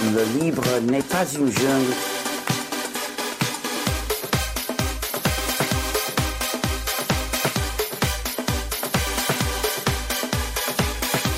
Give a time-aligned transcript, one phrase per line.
[0.00, 1.92] Le libre n'est pas une jungle.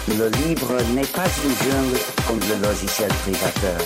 [0.09, 3.81] Le libre n'est pas une jungle comme le logiciel privateur.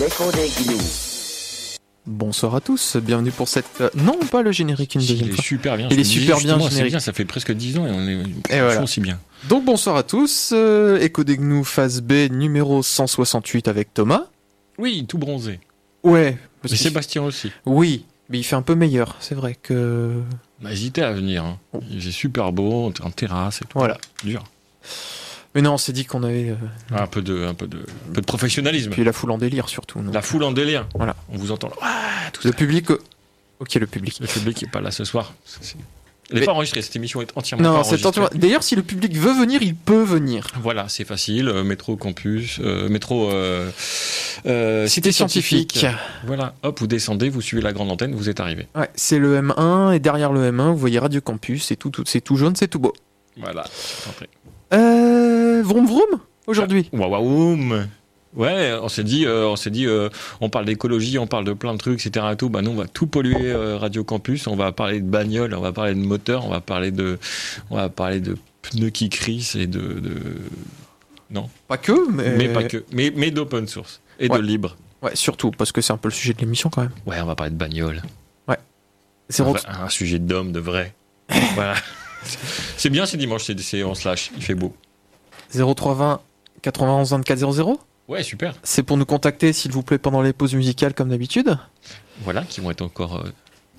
[0.00, 1.07] L'écho des gnous.
[2.12, 3.66] Bonsoir à tous, bienvenue pour cette...
[3.82, 5.44] euh, Non, pas le générique une Il deuxième est fois.
[5.44, 5.88] super bien.
[5.90, 8.14] Il est super bien, c'est bien, ça fait presque 10 ans et on est
[8.48, 8.82] Et voilà.
[8.82, 9.18] aussi bien.
[9.50, 14.24] Donc bonsoir à tous, euh, des Gnous phase B numéro 168 avec Thomas.
[14.78, 15.60] Oui, tout bronzé.
[16.02, 17.52] Ouais, Et Sébastien aussi.
[17.66, 20.14] oui, mais il fait un peu meilleur, c'est vrai que...
[20.62, 21.44] Bah, Hésitez à venir.
[21.44, 21.58] Hein.
[21.74, 21.80] Oh.
[21.90, 23.78] Il fait super beau, est en terrasse et tout.
[23.78, 23.98] Voilà.
[24.24, 24.44] Dur.
[25.58, 26.50] Mais non, on s'est dit qu'on avait...
[26.50, 26.54] euh,
[26.94, 28.90] Ah, un, peu de, un, peu de, un peu de professionnalisme.
[28.92, 30.00] Puis la foule en délire surtout.
[30.12, 30.86] La foule en délire.
[30.94, 31.16] Voilà.
[31.32, 31.68] On vous entend.
[31.82, 31.98] Ah,
[32.32, 32.56] tout Le ça.
[32.56, 32.92] public...
[32.92, 32.98] euh,
[33.58, 34.18] Ok, le public.
[34.20, 35.34] Le public n'est pas là ce soir.
[36.30, 38.06] Elle n'est pas enregistrée, cette émission est entièrement Non, pas enregistrée.
[38.08, 40.46] entièrement- D'ailleurs, si le public veut venir, il peut venir.
[40.62, 41.48] Voilà, c'est facile.
[41.48, 43.70] euh, métro campus, euh, métro euh,
[44.46, 45.84] euh, Cité scientifique.
[46.26, 48.68] Voilà, hop, vous descendez, vous suivez la grande antenne, vous êtes arrivé.
[48.76, 52.04] Ouais, c'est le M1 et derrière le M1, vous voyez Radio Campus, c'est tout, tout,
[52.06, 52.92] c'est tout jaune, c'est tout beau.
[53.38, 53.64] Voilà,
[54.08, 54.28] entrez.
[55.58, 56.88] Euh, vroom vroom aujourd'hui?
[56.92, 57.82] Waouh, waouh.
[58.36, 61.54] Ouais, on s'est dit, euh, on s'est dit, euh, on parle d'écologie, on parle de
[61.54, 62.26] plein de trucs, etc.
[62.32, 62.50] Et tout.
[62.50, 64.46] Bah nous, on va tout polluer euh, Radio Campus.
[64.46, 67.18] On va parler de bagnole, on va parler de moteur, on va parler de,
[67.70, 70.14] on va parler de pneus qui crissent et de, de...
[71.30, 74.36] non, Pas que, mais, mais pas que, mais, mais d'open source et Ouais.
[74.38, 74.76] de libre.
[75.00, 76.90] Ouais, surtout parce que c'est un peu le sujet de l'émission quand même.
[77.06, 78.02] Ouais, on va parler de bagnole.
[79.30, 80.94] C'est Un, re- vrai- un sujet d'homme, de vrai.
[81.54, 81.74] voilà.
[82.78, 84.74] C'est bien, c'est dimanche, c'est, c'est- on se lâche, il fait beau.
[85.54, 86.20] 0320
[86.62, 87.80] 91 24 00.
[88.08, 88.54] Ouais, super.
[88.62, 91.58] C'est pour nous contacter, s'il vous plaît, pendant les pauses musicales comme d'habitude.
[92.22, 93.30] Voilà, qui vont être encore euh,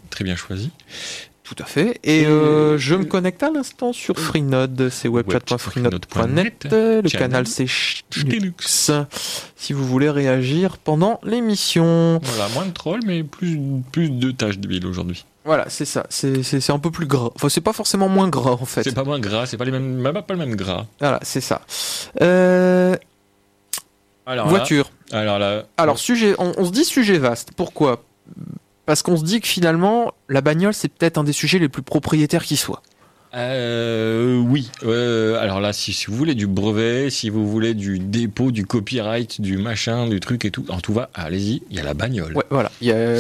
[0.10, 0.70] très bien choisis.
[1.50, 2.00] Tout à fait.
[2.04, 6.68] Et euh, je me connecte à l'instant sur Freenode, c'est web4.freenode.net.
[6.70, 8.14] Le canal c'est Linux.
[8.16, 8.92] Linux.
[9.56, 12.20] Si vous voulez réagir pendant l'émission.
[12.22, 13.60] Voilà, moins de trolls, mais plus,
[13.92, 15.26] plus de tâches d'huile aujourd'hui.
[15.44, 16.06] Voilà, c'est ça.
[16.12, 17.32] C'est un peu plus gras.
[17.34, 18.84] Enfin, c'est pas forcément moins gras en fait.
[18.84, 20.86] C'est pas moins gras, c'est pas, les mêmes, même pas le même gras.
[21.00, 21.62] Voilà, c'est ça.
[22.22, 22.96] Euh,
[24.28, 24.92] Alors voiture.
[25.12, 25.64] Là, alors là.
[25.78, 27.54] Alors, sujet, on, on se dit sujet vaste.
[27.58, 28.04] Pourquoi?
[28.90, 31.84] Parce qu'on se dit que finalement, la bagnole, c'est peut-être un des sujets les plus
[31.84, 32.82] propriétaires qui soit.
[33.36, 34.70] Euh, oui.
[34.84, 38.66] Euh, alors là, si, si vous voulez du brevet, si vous voulez du dépôt, du
[38.66, 41.94] copyright, du machin, du truc et tout, en tout va, allez-y, il y a la
[41.94, 42.36] bagnole.
[42.36, 42.72] Ouais, voilà.
[42.82, 43.16] Il y a,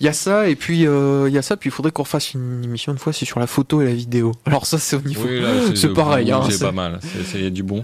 [0.00, 2.34] y a ça, et puis euh, il y a ça, puis il faudrait qu'on fasse
[2.34, 4.32] une émission une fois, c'est sur la photo et la vidéo.
[4.44, 5.24] Alors, ça, c'est au niveau.
[5.26, 5.40] Oui,
[5.74, 7.82] c'est pareil, hein, c'est c'est- pas mal, c'est- c'est du bon.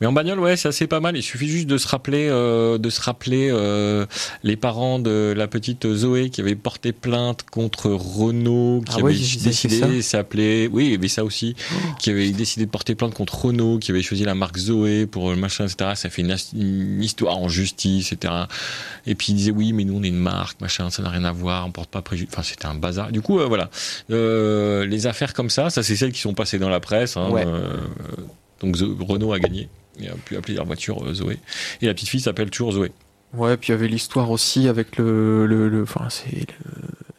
[0.00, 1.16] Mais en bagnole, ouais, c'est assez pas mal.
[1.16, 4.04] Il suffit juste de se rappeler, euh, de se rappeler euh,
[4.42, 9.12] les parents de la petite Zoé qui avait porté plainte contre Renault, qui Ah ouais,
[9.14, 11.54] avait ça décidé s'appeler, oui, il y avait ça aussi,
[11.98, 15.30] qui avait décidé de porter plainte contre Renault, qui avait choisi la marque Zoé pour
[15.30, 15.92] le machin, etc.
[15.94, 16.36] Ça fait une,
[17.02, 18.34] histoire en justice, etc.
[19.06, 21.24] Et puis il disait oui, mais nous on est une marque, machin, ça n'a rien
[21.24, 22.32] à voir, on porte pas préjudice.
[22.34, 23.12] Enfin, c'était un bazar.
[23.12, 23.70] Du coup, euh, voilà.
[24.10, 27.16] Euh, les affaires comme ça, ça c'est celles qui sont passées dans la presse.
[27.16, 27.44] hein, Ouais.
[27.46, 27.76] euh,
[28.60, 28.76] donc
[29.08, 29.68] Renault a gagné.
[29.98, 31.38] Il a pu appeler leur voiture euh, Zoé.
[31.82, 32.92] Et la petite fille s'appelle toujours Zoé.
[33.34, 35.46] Ouais, puis il y avait l'histoire aussi avec le.
[35.46, 36.46] le, le- enfin, c'est le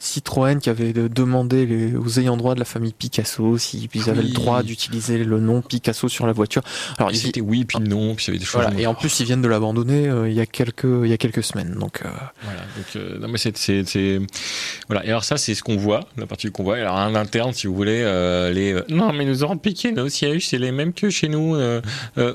[0.02, 4.10] Citroën qui avait de- demandé les- aux ayants droit de la famille Picasso s'ils ils
[4.10, 4.30] avaient Oui.
[4.30, 6.64] le droit d'utiliser le nom Picasso sur la voiture.
[6.98, 8.62] Alors, ils- C'était oui, puis non, puis il y avait des choses.
[8.64, 11.14] voilà, et en plus, ils viennent de l'abandonner euh, il y a quelques il y
[11.14, 11.76] a quelques semaines.
[11.80, 12.10] Donc, euh,
[12.44, 13.52] Voilà, donc euh, non mais c'est
[14.88, 15.06] voilà.
[15.06, 16.78] Et alors ça c'est ce qu'on voit, la partie qu'on voit.
[16.78, 18.00] Alors en interne, si vous voulez,
[18.54, 21.56] les non mais nous aurons piqué nos sièges, c'est les mêmes que chez nous.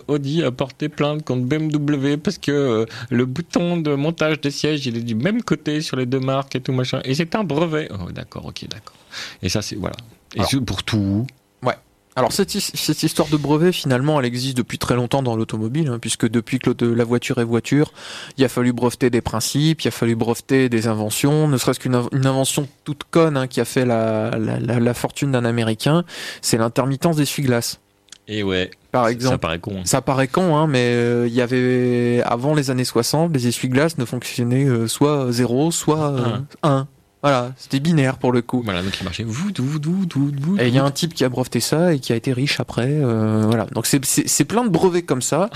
[0.09, 4.97] Audi a porté plainte contre BMW parce que le bouton de montage des sièges il
[4.97, 7.01] est du même côté sur les deux marques et tout machin.
[7.05, 7.89] Et c'est un brevet.
[7.93, 8.97] Oh d'accord, ok, d'accord.
[9.43, 9.97] Et ça c'est voilà.
[10.35, 10.65] Et Alors.
[10.67, 11.27] pour tout.
[12.19, 15.99] Alors cette, cette histoire de brevet, finalement, elle existe depuis très longtemps dans l'automobile, hein,
[16.01, 17.93] puisque depuis que la voiture est voiture,
[18.39, 21.95] il a fallu breveter des principes, il a fallu breveter des inventions, ne serait-ce qu'une
[21.95, 25.45] inv- une invention toute conne hein, qui a fait la, la, la- la fortune d'un
[25.45, 26.05] Américain,
[26.41, 27.81] c'est l'intermittence d'essuie-glace.
[28.29, 28.71] Et ouais.
[28.93, 29.75] Par Ça exemple, paraît con.
[29.81, 29.83] hein.
[29.85, 33.99] ça paraît con, hein, mais euh, il y avait avant les années 60, les essuie-glaces
[33.99, 36.17] ne fonctionnaient euh, soit 0, soit
[36.63, 36.89] 1.
[37.29, 38.63] Voilà, c'était binaire pour le coup.
[38.65, 39.25] Voilà, donc il marchait.
[39.25, 42.61] Et il y a un type qui a breveté ça et qui a été riche
[42.61, 42.89] après.
[42.89, 43.65] euh, voilà.
[43.73, 45.51] Donc c'est- plein de brevets comme ça.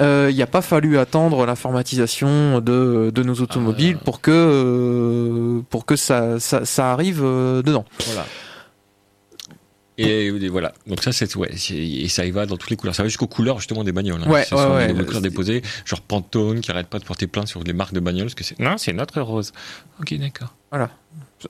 [0.00, 4.04] Euh, Il n'y a pas fallu attendre l'informatisation de, de nos automobiles Ah.
[4.04, 7.84] pour que euh, pour que ça, ça, ça arrive dedans.
[8.06, 8.26] Voilà.
[9.98, 10.72] Et, et voilà.
[10.86, 12.94] Donc ça, c'est ouais, et ça y va dans toutes les couleurs.
[12.94, 14.22] Ça va jusqu'aux couleurs justement des bagnoles.
[14.24, 14.30] hein.
[14.30, 14.92] Ouais, ouais, ouais.
[14.92, 18.00] des couleurs déposées, genre Pantone qui arrête pas de porter plainte sur les marques de
[18.00, 19.52] bagnoles parce que c'est non, c'est notre rose.
[20.00, 20.54] Ok, d'accord.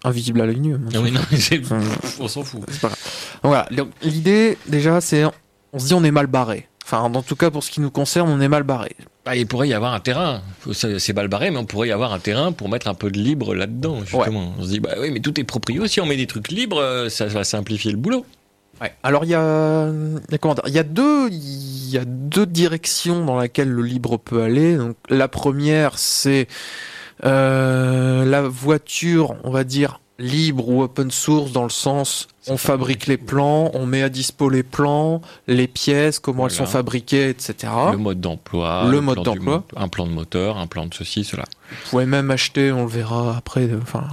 [0.05, 0.75] Invisible à l'œil nu.
[0.75, 0.81] hein.
[0.95, 1.81] Ah non, mais Enfin,
[2.21, 2.61] on s'en fout.
[2.81, 2.91] pas
[3.43, 3.69] Voilà.
[4.03, 5.25] L'idée déjà, c'est
[5.73, 6.69] on se dit on est mal barré.
[6.85, 8.97] Enfin, en tout cas, pour ce qui nous concerne, on est mal barré.
[9.25, 10.43] Bah, il pourrait y avoir un terrain.
[10.73, 13.19] C'est mal barré, mais on pourrait y avoir un terrain pour mettre un peu de
[13.19, 14.53] libre là-dedans, justement.
[14.59, 15.87] On se dit, bah oui, mais tout est proprio.
[15.87, 18.27] Si on met des trucs libres, euh, ça va simplifier le boulot.
[18.81, 18.93] Ouais.
[19.05, 21.99] Alors il y a, il y a comment dire, il y a deux, il y
[21.99, 24.77] a deux directions dans lesquelles le libre peut aller.
[24.77, 26.49] Donc la première, c'est
[27.23, 33.17] la voiture, on va dire libre ou open source dans le sens on fabrique les
[33.17, 37.73] plans, on met à dispo les plans, les pièces, comment elles sont fabriquées, etc.
[37.93, 39.64] Le mode d'emploi, Le mode plan du d'emploi.
[39.76, 41.44] un plan de moteur, un plan de ceci, cela.
[41.70, 44.05] Vous pouvez même acheter, on le verra après, euh, enfin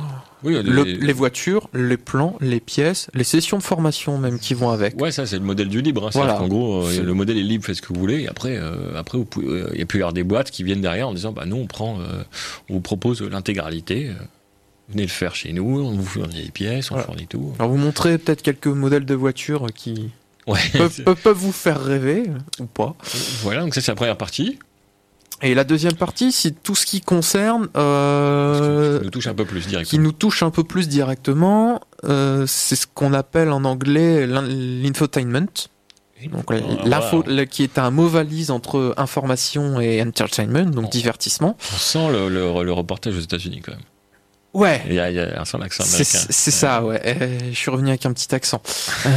[0.44, 4.54] Oui, des- le- les voitures, les plans, les pièces, les sessions de formation même qui
[4.54, 5.00] vont avec.
[5.02, 6.08] Ouais, ça c'est le modèle du libre.
[6.08, 6.12] Hein.
[6.14, 6.34] Voilà.
[6.36, 8.22] qu'en gros, euh, le modèle est libre, faites ce que vous voulez.
[8.22, 10.82] Et après, euh, après, euh, il y a pu y avoir des boîtes qui viennent
[10.82, 12.24] derrière en disant, bah nous on prend, euh,
[12.70, 14.08] on vous propose l'intégralité.
[14.10, 14.14] euh,
[14.92, 17.06] venez le faire chez nous, on vous fournit les pièces, on Voilà.
[17.06, 17.54] fournit tout.
[17.60, 20.10] Alors vous montrer peut-être quelques modèles de voitures qui
[20.48, 20.58] Ouais.
[20.74, 22.96] peuvent, peuvent- peuvent vous faire rêver euh, ou pas.
[23.44, 24.58] voilà, donc ça c'est la première partie.
[25.42, 29.46] Et la deuxième partie, c'est tout ce qui concerne, euh, Ça nous touche un peu
[29.46, 30.04] plus qui directement.
[30.04, 31.80] nous touche un peu plus directement.
[32.06, 35.48] euh, c'est ce qu'on appelle en anglais l'in- l'infotainment.
[36.34, 36.56] Donc Ah,
[36.86, 41.56] l'info, qui est un mot valise entre information et entertainment, donc divertissement.
[41.74, 43.82] On sent le, le- le reportage aux États-Unis quand même.
[44.54, 46.28] Ouais, Il y a, il y a un sent l'accent c'est américain.
[46.32, 47.02] c'est ça, ouais.
[47.06, 48.62] Euh, je suis revenu avec un petit accent.
[49.06, 49.10] Euh,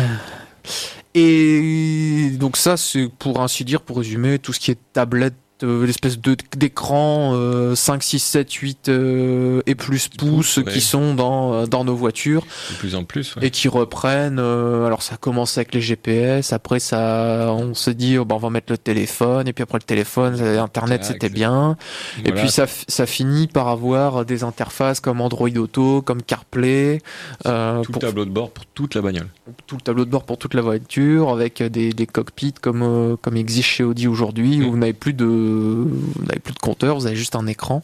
[1.14, 5.34] Et donc ça, c'est pour ainsi dire, pour résumer, tout ce qui est tablette,
[5.64, 10.64] euh, l'espèce de d'écran euh, 5, 6, 7, 8 euh, et plus pouces ouais.
[10.73, 13.37] qui sont dans, euh, dans nos voitures De plus en plus.
[13.37, 13.47] ouais.
[13.47, 14.38] et qui reprennent.
[14.38, 18.38] euh, alors ça commence avec les GPS, après ça, on se dit oh, ben, on
[18.38, 21.76] va mettre le téléphone et puis après le téléphone, Internet Tac, c'était bien.
[22.25, 27.00] Et puis ça, ça finit par avoir des interfaces comme Android Auto, comme CarPlay,
[27.47, 29.29] euh, tout pour le tableau de bord pour toute la bagnole.
[29.67, 33.17] tout le tableau de bord pour toute la voiture, avec des, des cockpits comme euh,
[33.20, 34.65] comme existe chez Audi aujourd'hui, Mm.
[34.67, 37.82] où vous n'avez plus de vous n'avez plus de compteur, vous avez juste un écran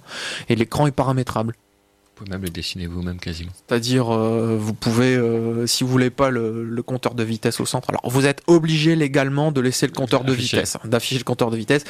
[0.48, 1.54] et l'écran est paramétrable.
[1.54, 3.52] Vous pouvez même le dessiner vous-même quasiment.
[3.68, 7.64] C'est-à-dire, euh, vous pouvez, euh, si vous voulez pas le, le compteur de vitesse au
[7.64, 10.56] centre, alors vous êtes obligé légalement de laisser le compteur de Afficher.
[10.56, 11.84] vitesse, hein, d'afficher le compteur de vitesse.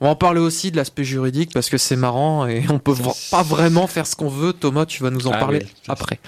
[0.00, 2.94] On va en parler aussi de l'aspect juridique parce que c'est marrant et on peut
[3.30, 4.54] pas vraiment faire ce qu'on veut.
[4.54, 6.18] Thomas, tu vas nous en Ah parler oui, après.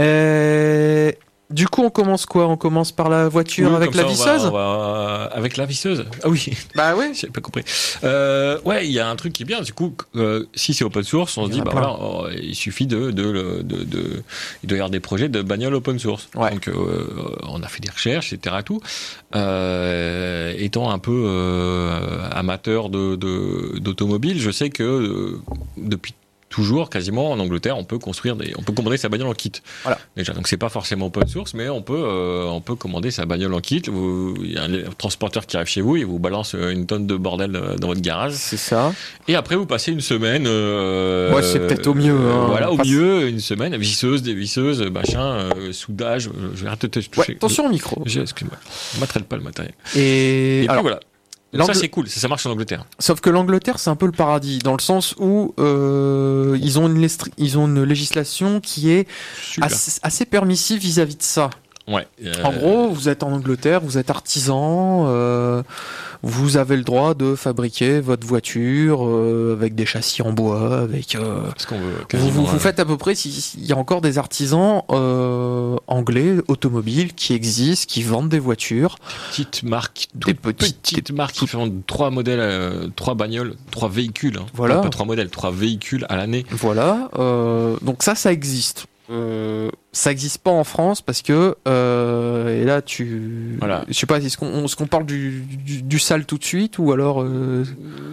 [0.00, 1.12] Euh,
[1.50, 2.46] du coup, on commence quoi?
[2.48, 4.42] On commence par la voiture Oui, avec la ça, on visseuse?
[4.44, 7.06] va- on va- Avec la visseuse Ah oui, Bah oui.
[7.14, 7.64] j'ai pas compris.
[8.04, 9.60] Euh, ouais, il y a un truc qui est bien.
[9.60, 11.80] Du coup, euh, si c'est open source, on Il se dit, bah plein.
[11.80, 14.22] voilà, oh, il suffit de, de, de, de, de-
[14.62, 16.28] il doit y avoir des projets de bagnole open source.
[16.34, 16.50] Ouais.
[16.50, 17.06] Donc, euh,
[17.48, 18.56] on a fait des recherches, etc.
[18.64, 18.80] Tout.
[19.36, 23.16] Euh, étant un peu euh, amateur de,
[23.78, 25.40] d'automobile, je sais que euh,
[25.76, 26.14] depuis
[26.50, 29.52] toujours, quasiment en Angleterre, on peut construire des, on peut commander sa bagnole en kit.
[29.84, 29.98] Voilà.
[30.16, 33.24] Déjà, donc c'est pas forcément open source, mais on peut, euh, on peut commander sa
[33.24, 33.82] bagnole en kit.
[33.86, 36.86] Vous- Il y a un transporteur qui arrive chez vous, il vous balance euh, une
[36.86, 38.32] tonne de bordel euh, dans votre garage.
[38.34, 38.92] C'est ça.
[39.28, 40.44] Et après, vous passez une semaine.
[40.46, 42.46] Euh, Ouais, c'est peut-être au mieux, hein.
[42.48, 46.26] voilà, au mieux, une semaine, visseuse, des visseuses, machin, euh, soudage.
[46.28, 47.32] euh, Je vais arrêter de Ouais, toucher.
[47.36, 48.02] attention au micro.
[48.04, 48.56] Excuse-moi.
[49.00, 49.72] Ne traite pas le matériel.
[49.94, 50.98] Et, Et, puis alors, voilà.
[51.52, 52.08] Donc ça, c'est cool.
[52.08, 52.84] Ça, ça marche en Angleterre.
[52.98, 56.88] Sauf que l'Angleterre, c'est un peu le paradis, dans le sens où euh, ils, ont
[56.88, 57.08] une
[57.38, 59.08] ils ont une législation qui est
[60.02, 61.50] assez permissive vis-à-vis de ça.
[61.88, 62.06] Ouais.
[62.24, 65.62] euh, En gros, vous êtes en Angleterre, vous êtes artisan, euh,
[66.22, 71.16] vous avez le droit de fabriquer votre voiture euh, avec des châssis en bois, avec...
[71.56, 71.94] ce qu'on veut.
[72.00, 74.18] vous, quasiment, vous, vous faites à peu près, si- si- il y a encore des
[74.18, 74.82] artisans
[75.86, 78.96] anglais, automobiles, qui existent, qui vendent des voitures,
[79.30, 80.80] petites marques, des petites...
[80.82, 84.36] petites marques qui font trois modèles, trois bagnoles, trois véhicules.
[84.38, 84.46] hein.
[84.54, 84.76] Voilà.
[84.76, 86.44] Pas, pas trois modèles, trois véhicules à l'année.
[86.50, 87.08] Voilà,
[87.82, 88.86] donc ça, ça existe.
[89.10, 93.84] Euh, ça existe pas en France parce que euh, et là tu Voilà.
[93.88, 96.78] je sais pas est-ce qu'on est-ce qu'on parle du, du, du sale tout de suite
[96.78, 97.64] ou alors euh,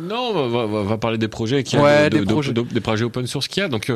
[0.10, 2.54] Non, on va, parler des projets a, Ouais, de- des de- projets.
[2.54, 3.70] de- des projets open source qu'il y a.
[3.70, 3.92] Donc,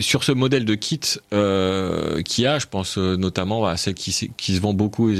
[0.00, 4.54] sur ce modèle de kit qu'il y a, je pense notamment à celle qui, qui
[4.54, 5.10] se vend beaucoup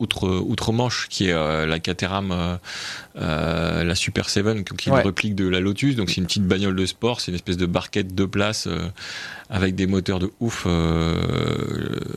[0.00, 2.56] euh, outre outre-Manche, qui est euh, la Caterham, euh,
[3.18, 4.44] euh, la Super 7,
[4.76, 5.00] qui est Ouais.
[5.00, 5.96] une réplique de la Lotus.
[5.96, 8.88] Donc, c'est une petite bagnole de sport, c'est une espèce de barquette de place euh,
[9.50, 10.64] avec des moteurs de ouf.
[10.66, 11.16] euh,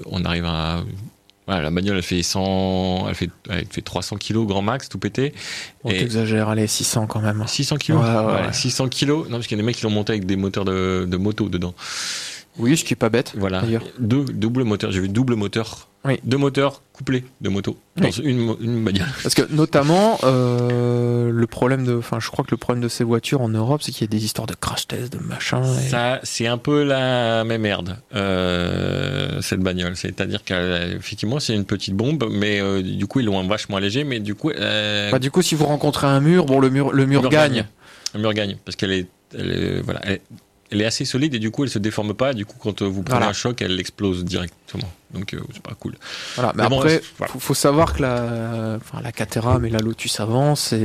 [0.06, 0.84] on arrive à
[1.48, 5.00] voilà, la bagnole, elle fait 100, elle fait, elle fait 300 kilos grand max, tout
[5.00, 5.34] pété.
[5.84, 8.54] on Et- t'exagère allez 600 quand même 600 kilos Ouais, ouais, Ouais, ouais.
[8.54, 10.64] 600 kilos Non, parce qu'il y a des mecs qui l'ont monté avec des moteurs
[10.64, 11.74] de, de moto dedans.
[12.60, 13.34] Oui, ce qui est pas bête.
[13.38, 13.64] Voilà.
[14.00, 14.92] Deux double moteur.
[14.92, 15.88] J'ai vu double moteur.
[16.06, 16.18] Oui.
[16.24, 19.08] Deux moteurs couplés de moto dans une, une bagnole.
[19.22, 23.04] Parce que notamment euh, le problème de, enfin, je crois que le problème de ces
[23.04, 25.62] voitures en Europe, c'est qu'il y a des histoires de crash test, de machin.
[25.78, 29.96] et- Ça, c'est un peu la même merde, euh, cette bagnole.
[29.96, 34.20] C'est-à-dire qu'effectivement, c'est une petite bombe, mais euh, du coup, ils l'ont vachement allégé, mais
[34.20, 37.06] du coup, euh, Bah, du coup, si vous rencontrez un mur, bon, le mur, le
[37.06, 37.66] mur, gagne.
[38.14, 40.20] Le mur gagne, parce qu'elle est, elle est- voilà, elle,
[40.72, 42.34] elle est assez solide et du coup, elle se déforme pas.
[42.34, 43.30] Du coup, quand euh, vous prenez Voilà.
[43.30, 44.92] un choc, elle explose directement.
[45.14, 45.96] Donc, euh, c'est pas cool.
[46.36, 46.54] Voilà.
[46.56, 47.34] Mais Mais bon, après, voilà.
[47.34, 50.78] faut, faut savoir que la, enfin, la Caterham et la Lotus Avant, c'est,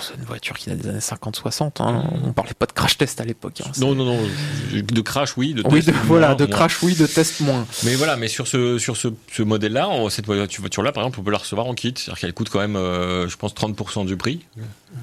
[0.00, 1.80] c'est une voiture qui date des années 50-60.
[1.80, 2.04] Hein.
[2.24, 3.60] On parlait pas de crash test à l'époque.
[3.64, 3.70] hein.
[3.78, 4.18] Non, non, non.
[4.72, 5.54] De crash, oui.
[5.54, 6.52] De Oui, test, de, voilà, moins, de moins.
[6.56, 7.64] crash, oui, de test moins.
[7.84, 11.30] Mais voilà, mais sur ce, sur ce, ce modèle-là, cette voiture-là, par exemple, on peut
[11.30, 11.94] la recevoir en kit.
[11.96, 14.40] C'est-à-dire qu'elle coûte quand même, euh, je pense, 30% du prix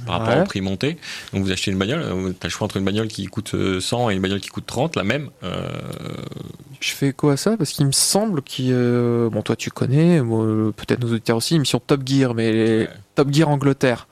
[0.05, 0.41] par rapport Ouais.
[0.41, 0.97] au prix monté.
[1.31, 3.79] Donc vous achetez une bagnole, euh, t'as le choix entre une bagnole qui coûte euh,
[3.79, 5.29] 100 et une bagnole qui coûte 30, la même.
[5.43, 5.69] Euh,
[6.79, 7.57] Je fais quoi à ça?
[7.57, 8.69] Parce qu'il me semble qu'il.
[8.71, 12.89] euh, bon, toi, tu connais, euh, peut-être nos auditeurs aussi, émission Top Gear, mais Ouais.
[13.15, 14.07] Top Gear Angleterre.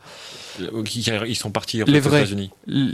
[0.60, 2.22] ils sont partis en Les fait, aux vrais.
[2.22, 2.50] États-Unis.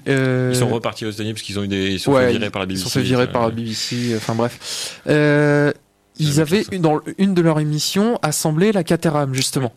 [0.10, 2.32] Euh, Ils sont repartis aux États-Unis parce qu'ils ont eu des, ils sont ouais, fait
[2.34, 2.84] virer par la Ils BBC.
[2.84, 5.00] sont fait virer par la BBC, enfin bref.
[5.08, 5.72] Euh,
[6.20, 9.74] ils avaient, dans une de leurs émissions, assemblé la Caterham, justement.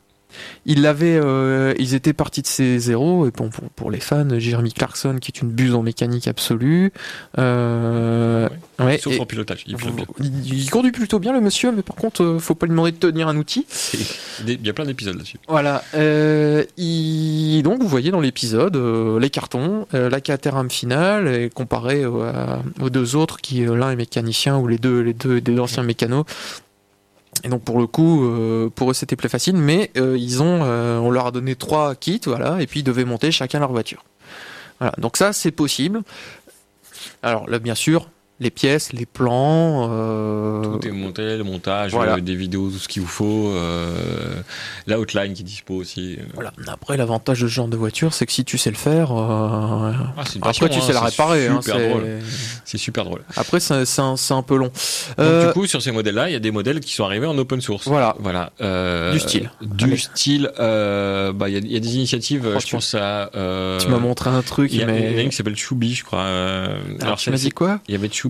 [0.66, 4.72] Ils l'avaient, euh, ils étaient partis de ces zéros, et pour, pour les fans, Jeremy
[4.72, 6.92] Clarkson, qui est une buse en mécanique absolue.
[7.38, 8.48] Euh,
[8.80, 9.64] ouais, Sauf en pilotage.
[9.66, 10.06] Il pilote bien.
[10.20, 12.92] il, il conduit plutôt bien le monsieur, mais par contre, euh, faut pas lui demander
[12.92, 13.66] de tenir un outil.
[14.46, 15.38] Il y a plein d'épisodes là-dessus.
[15.48, 15.82] Voilà.
[15.94, 18.76] Euh, il- Donc, vous voyez dans l'épisode
[19.20, 24.66] les cartons, la Caterham finale, et comparé aux deux autres, qui l'un est mécanicien ou
[24.66, 26.24] les deux, les deux des anciens mécanos.
[27.42, 30.60] Et donc pour le coup, euh, pour eux c'était plus facile, mais euh, ils ont,
[30.62, 33.72] euh, on leur a donné trois kits, voilà, et puis ils devaient monter chacun leur
[33.72, 34.04] voiture.
[34.78, 34.94] Voilà.
[34.98, 36.02] Donc ça c'est possible.
[37.22, 38.08] Alors là bien sûr,
[38.40, 39.88] les pièces, les plans.
[39.92, 42.14] euh, Tout est monté, le montage, voilà.
[42.16, 44.34] euh, des vidéos, tout ce qu'il vous faut, euh,
[44.86, 46.18] l'outline qui dispo aussi.
[46.34, 46.52] Voilà.
[46.66, 49.92] Après, l'avantage de ce genre de voiture, c'est que si tu sais le faire, euh,
[50.16, 51.46] Ah, après tu hein, sais la c'est réparer.
[51.48, 51.76] hein, super
[52.64, 53.22] c'est- super drôle.
[53.36, 54.70] Après, c'est un, peu long.
[55.16, 57.38] Donc, du coup, sur ces modèles-là, il y a des modèles qui sont arrivés en
[57.38, 57.86] open source.
[57.86, 58.16] Voilà.
[58.18, 58.50] Voilà.
[59.12, 59.50] Du style.
[59.62, 59.96] Du Allez.
[59.96, 60.50] style.
[60.58, 62.50] bah, il y, a- il y a des initiatives.
[62.54, 63.30] Oh, je tu- pense à.
[63.80, 65.36] tu m'as montré un truc, Il y, a, il y en a mais une qui
[65.36, 66.20] s'appelle Choubi, je crois.
[66.20, 67.80] euh, alors, tu m'as dit quoi?
[67.88, 68.23] Il y avait Choubi,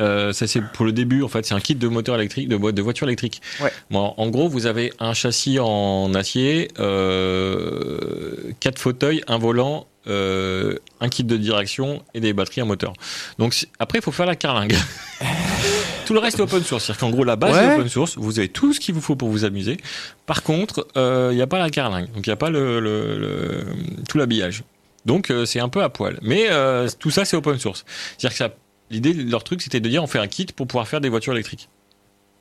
[0.00, 2.56] euh, ça c'est pour le début en fait, c'est un kit de moteur électrique, de,
[2.70, 3.40] de voiture électrique.
[3.60, 3.72] Ouais.
[3.90, 10.74] Bon, en gros, vous avez un châssis en acier, euh, quatre fauteuils, un volant, euh,
[11.00, 12.92] un kit de direction et des batteries, un moteur.
[13.38, 14.74] Donc après, il faut faire la carlingue.
[16.06, 17.64] Tout le reste est open source, c'est-à-dire qu'en gros la base Ouais.
[17.64, 19.76] est open source, vous avez tout ce qu'il vous faut pour vous amuser.
[20.24, 22.80] Par contre, euh, il n'y a pas la carlingue, donc il n'y a pas le,
[22.80, 23.66] le- le-
[24.08, 24.62] tout l'habillage.
[25.04, 26.18] Donc euh, c'est un peu à poil.
[26.22, 27.84] Mais euh, tout ça c'est open source.
[28.16, 28.54] C'est-à-dire que ça,
[28.90, 31.32] l'idée, leur truc c'était de dire on fait un kit pour pouvoir faire des voitures
[31.34, 31.68] électriques.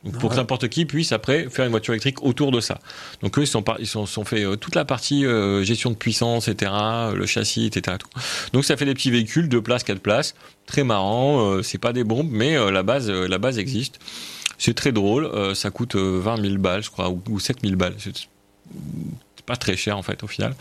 [0.04, 2.80] Donc, pour que n'importe qui puisse après faire une voiture électrique autour de ça.
[3.24, 5.90] Donc eux ils sont par- ils sont, sont fait euh, toute la partie euh, gestion
[5.90, 6.72] de puissance, etc.
[7.16, 7.98] Le châssis, etc.
[8.00, 8.08] Tout.
[8.54, 10.36] Donc ça fait des petits véhicules, deux places, quatre places,
[10.68, 11.42] très marrant.
[11.42, 14.00] euh, c'est pas des bombes, mais euh, la base, euh, la base existe.
[14.60, 15.26] C'est très drôle.
[15.26, 17.96] euh, ça coûte euh, 20 000 balles, je crois, ou, ou 7 000 balles.
[17.98, 18.28] C'est
[19.48, 20.54] pas très cher en fait au final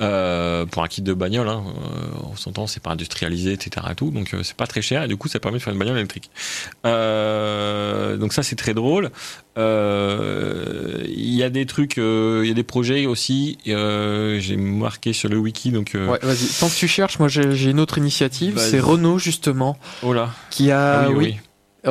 [0.00, 1.48] Euh, pour un kit de bagnole.
[1.48, 3.86] Hein, euh, on s'entend, c'est pas industrialisé, etc.
[3.90, 5.72] Et tout, donc euh, c'est pas très cher et du coup ça permet de faire
[5.72, 6.30] une bagnole électrique.
[6.84, 9.10] Donc ça c'est très drôle.
[9.56, 13.58] Il y a des trucs, il y a des projets aussi.
[13.64, 15.92] J'ai marqué sur le wiki donc.
[15.94, 16.46] Ouais, vas-y.
[16.60, 18.58] Tant que tu cherches, moi j'ai une autre initiative.
[18.58, 20.30] C'est Renault justement Oh là.
[20.50, 21.00] qui a.
[21.00, 21.40] Ah oui, oui, oui.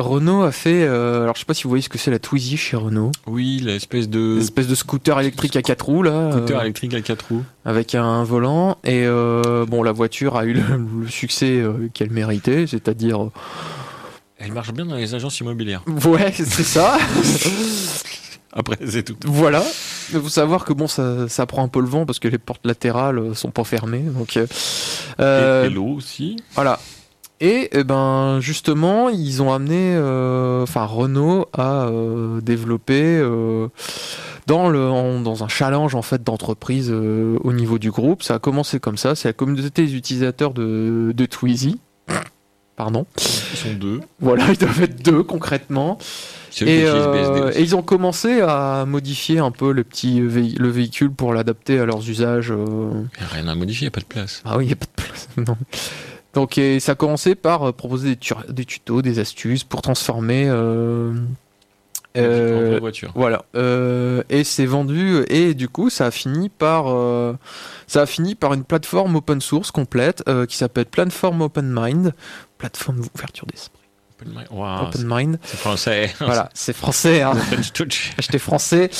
[0.00, 0.84] Renault a fait.
[0.84, 3.12] euh, alors je sais pas si vous voyez ce que c'est la Twizy chez Renault.
[3.26, 6.30] Oui, l'espèce de Une espèce de scooter électrique à quatre roues là.
[6.32, 7.44] scooter euh, électrique à quatre roues.
[7.64, 10.62] avec un volant et euh, bon la voiture a eu le,
[11.02, 11.62] le succès
[11.94, 13.28] qu'elle méritait c'est-à-dire
[14.38, 15.82] Elle marche bien dans les agences immobilières.
[16.06, 16.98] ouais c'est ça
[18.54, 19.14] Après, c'est tout.
[19.26, 19.62] voilà
[20.12, 22.38] il faut savoir que bon ça, ça prend un peu le vent parce que les
[22.38, 24.38] portes latérales sont pas fermées donc
[25.20, 26.36] euh, Et, et l'eau aussi.
[26.54, 26.80] voilà
[27.40, 33.68] et eh ben justement ils ont amené euh, enfin Renault a euh, développé euh,
[34.46, 38.34] dans le en- dans un challenge en fait d'entreprise euh, au niveau du groupe ça
[38.34, 41.78] a commencé comme ça c'est la communauté des utilisateurs de de Twizy
[42.76, 44.00] pardon Ils sont deux.
[44.20, 45.98] Voilà, ils doivent être deux concrètement.
[46.62, 51.10] Et, euh, et ils ont commencé à modifier un peu le petit vé- le véhicule
[51.10, 52.52] pour l'adapter à leurs usages.
[52.52, 53.02] euh.
[53.16, 54.42] Il y a rien à modifier, il n'y a pas de place.
[54.44, 55.28] Ah oui, il n'y a pas de place.
[55.36, 55.56] Non.
[56.34, 59.82] Donc et ça a commencé par euh, proposer des, tu- des tutos, des astuces pour
[59.82, 60.46] transformer.
[60.48, 61.12] euh,
[62.16, 63.12] en euh, voiture.
[63.14, 63.44] voilà.
[63.54, 67.34] Euh, et c'est vendu et du coup ça a fini par euh,
[67.86, 72.12] ça a fini par une plateforme open source complète qui s'appelle Platform Open Mind,
[72.58, 73.77] plateforme d'ouverture d'esprit.
[74.20, 74.46] Open Mind.
[74.50, 75.38] Wow, Open Mind.
[75.44, 76.14] c'est français.
[76.20, 77.22] Voilà, c'est français.
[77.22, 77.34] Hein.
[78.18, 78.90] Acheter français.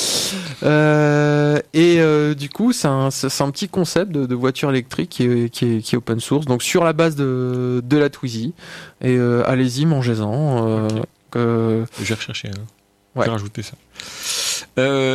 [0.63, 4.71] Euh, et euh, du coup, c'est un, c'est c'est un petit concept de, de voiture
[4.71, 7.97] électrique qui est, qui, est, qui est open source, donc sur la base de, de
[7.97, 8.55] la Twizy.
[9.01, 10.89] Et euh, allez-y, mangez-en.
[11.37, 12.49] Euh, Je vais rechercher.
[12.49, 12.63] hein.
[13.15, 13.25] Ouais.
[13.25, 13.75] Je vais rajouter ça.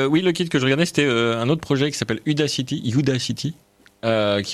[0.09, 3.55] Oui, le kit que je regardais, c'était un autre projet qui s'appelle Udacity, Udacity
[4.01, 4.07] qui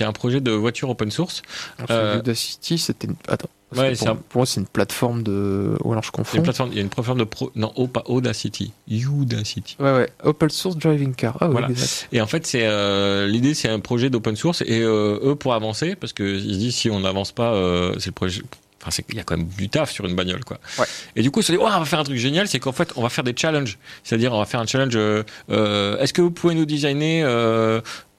[0.04, 1.42] est un projet de voiture open source.
[1.90, 3.16] Udacity, c'était une...
[3.28, 3.50] Attends.
[3.76, 5.78] Ouais, pour, un- pour moi, c'est une plateforme de.
[5.84, 6.38] Ou alors je Il y a confonds.
[6.38, 9.76] une plateforme, il y a une plateforme de pro, non, oh, pas Audacity, Udacity.
[9.80, 10.10] Ouais, ouais.
[10.24, 11.38] Open source driving car.
[11.40, 11.70] Ah, oui, Voilà.
[11.70, 12.08] exact.
[12.12, 15.54] Et en fait, c'est euh, l'idée, c'est un projet d'open source et euh, eux pour
[15.54, 18.42] avancer, parce que ils se disent si on n'avance pas, euh, c'est le projet.
[18.84, 20.58] Enfin, il y a quand même du taf sur une bagnole, quoi.
[20.80, 20.86] Ouais.
[21.16, 22.72] Et du coup, ils se dit, oh, on va faire un truc génial, c'est qu'en
[22.72, 23.78] fait, on va faire des challenges.
[24.04, 24.96] C'est-à-dire, on va faire un challenge.
[24.96, 27.24] Est-ce que vous pouvez nous designer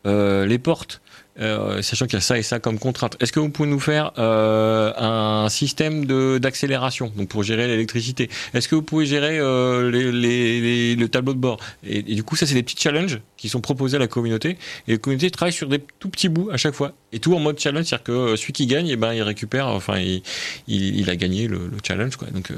[0.04, 1.00] les portes
[1.38, 3.16] euh, sachant qu'il y a ça et ça comme contrainte.
[3.20, 6.04] Est-ce que vous pouvez nous faire euh, un système
[6.38, 8.28] d'accélération, donc pour gérer l'électricité?
[8.54, 11.58] Est-ce que vous pouvez gérer euh, les, les- les- le tableau de bord?
[11.86, 14.58] Et, et du coup, ça, c'est des petits challenges qui sont proposés à la communauté.
[14.86, 16.92] Et la communauté travaille sur des tout petits bouts à chaque fois.
[17.12, 19.66] Et tout en mode challenge, c'est-à-dire que euh, celui qui gagne, eh ben, il récupère,
[19.66, 20.22] enfin, il,
[20.68, 22.14] il, il a gagné le, le challenge.
[22.16, 22.28] Quoi.
[22.28, 22.56] Donc, euh,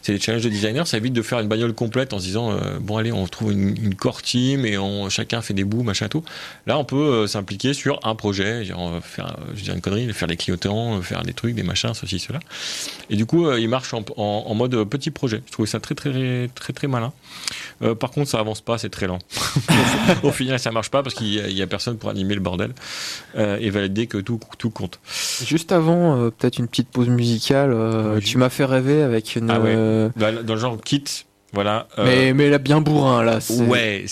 [0.00, 0.86] c'est des challenges de designer.
[0.88, 3.52] Ça évite de faire une bagnole complète en se disant, euh, bon, allez, on trouve
[3.52, 6.24] une, une core team et on, chacun fait des bouts, machin, tout.
[6.66, 10.12] Là, on peut euh, s'impliquer sur un projet, genre, faire, je veux dire une connerie,
[10.12, 12.40] faire des clignotants, faire des trucs, des machins, ceci, cela.
[13.10, 15.42] Et du coup, il marche en, en- en mode petit projet.
[15.46, 17.12] Je trouvais ça très, très, très, très malin.
[17.82, 19.18] Euh, par contre, ça avance pas, c'est très lent.
[20.22, 22.72] Au final, ça marche pas parce qu'il y, a- personne pour animer le bordel
[23.36, 25.00] euh, et valider que tout, tout compte.
[25.44, 27.72] Juste avant, euh, peut-être une petite pause musicale.
[27.72, 28.22] euh, Oui.
[28.22, 29.50] tu m'as fait rêver avec une.
[29.50, 29.72] Ah ouais.
[29.76, 31.04] euh, Dans, dans le genre kit,
[31.52, 31.86] voilà.
[31.98, 33.38] euh, mais, mais là, bien bourrin, là.
[33.68, 34.04] ouais,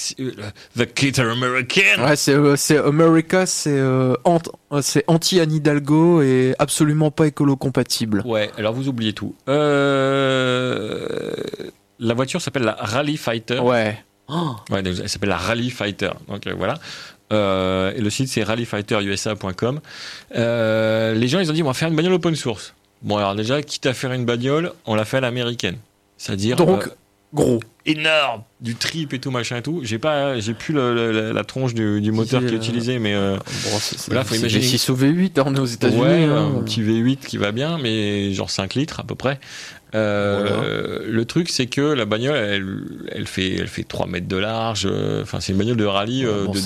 [0.76, 2.04] the kit are American.
[2.04, 4.38] Ouais, c'est euh, c'est America, c'est euh, ant-
[4.82, 8.22] c'est anti-Anne Hidalgo et absolument pas écolo-compatible.
[8.24, 9.34] Ouais, alors vous oubliez tout.
[12.02, 13.58] La voiture s'appelle la Rally Fighter.
[13.58, 13.98] Ouais.
[14.32, 16.10] Oh, Ouais, donc, elle s'appelle la Rally Fighter.
[16.28, 16.74] Donc euh, voilà.
[17.32, 19.80] Euh, et le site c'est rallyfighterusa.com.
[20.36, 22.74] Euh, les gens ils ont dit on va faire une bagnole open source.
[23.02, 25.76] Bon alors déjà quitte à faire une bagnole, on l'a fait à l'américaine.
[26.16, 26.90] C'est-à-dire Donc,
[27.32, 27.60] gros.
[27.86, 29.80] énorme, du trip et tout machin et tout.
[29.84, 32.98] J'ai pas, j'ai plus le- le- la, la tronche du, du moteur qui est utilisé,
[32.98, 33.38] mais Bon,
[34.08, 36.00] Voilà, faut imaginer- V6 ou V8, on est aux États-Unis.
[36.02, 36.52] ouais, hein.
[36.58, 39.40] un petit V8 qui va bien, mais genre 5 litres à peu près.
[39.94, 42.66] Euh, Le truc, c'est que la bagnole, elle,
[43.12, 44.86] elle fait, elle fait 3 mètres de large.
[44.90, 46.58] euh, Enfin, c'est une bagnole de rallye euh, Bon, de-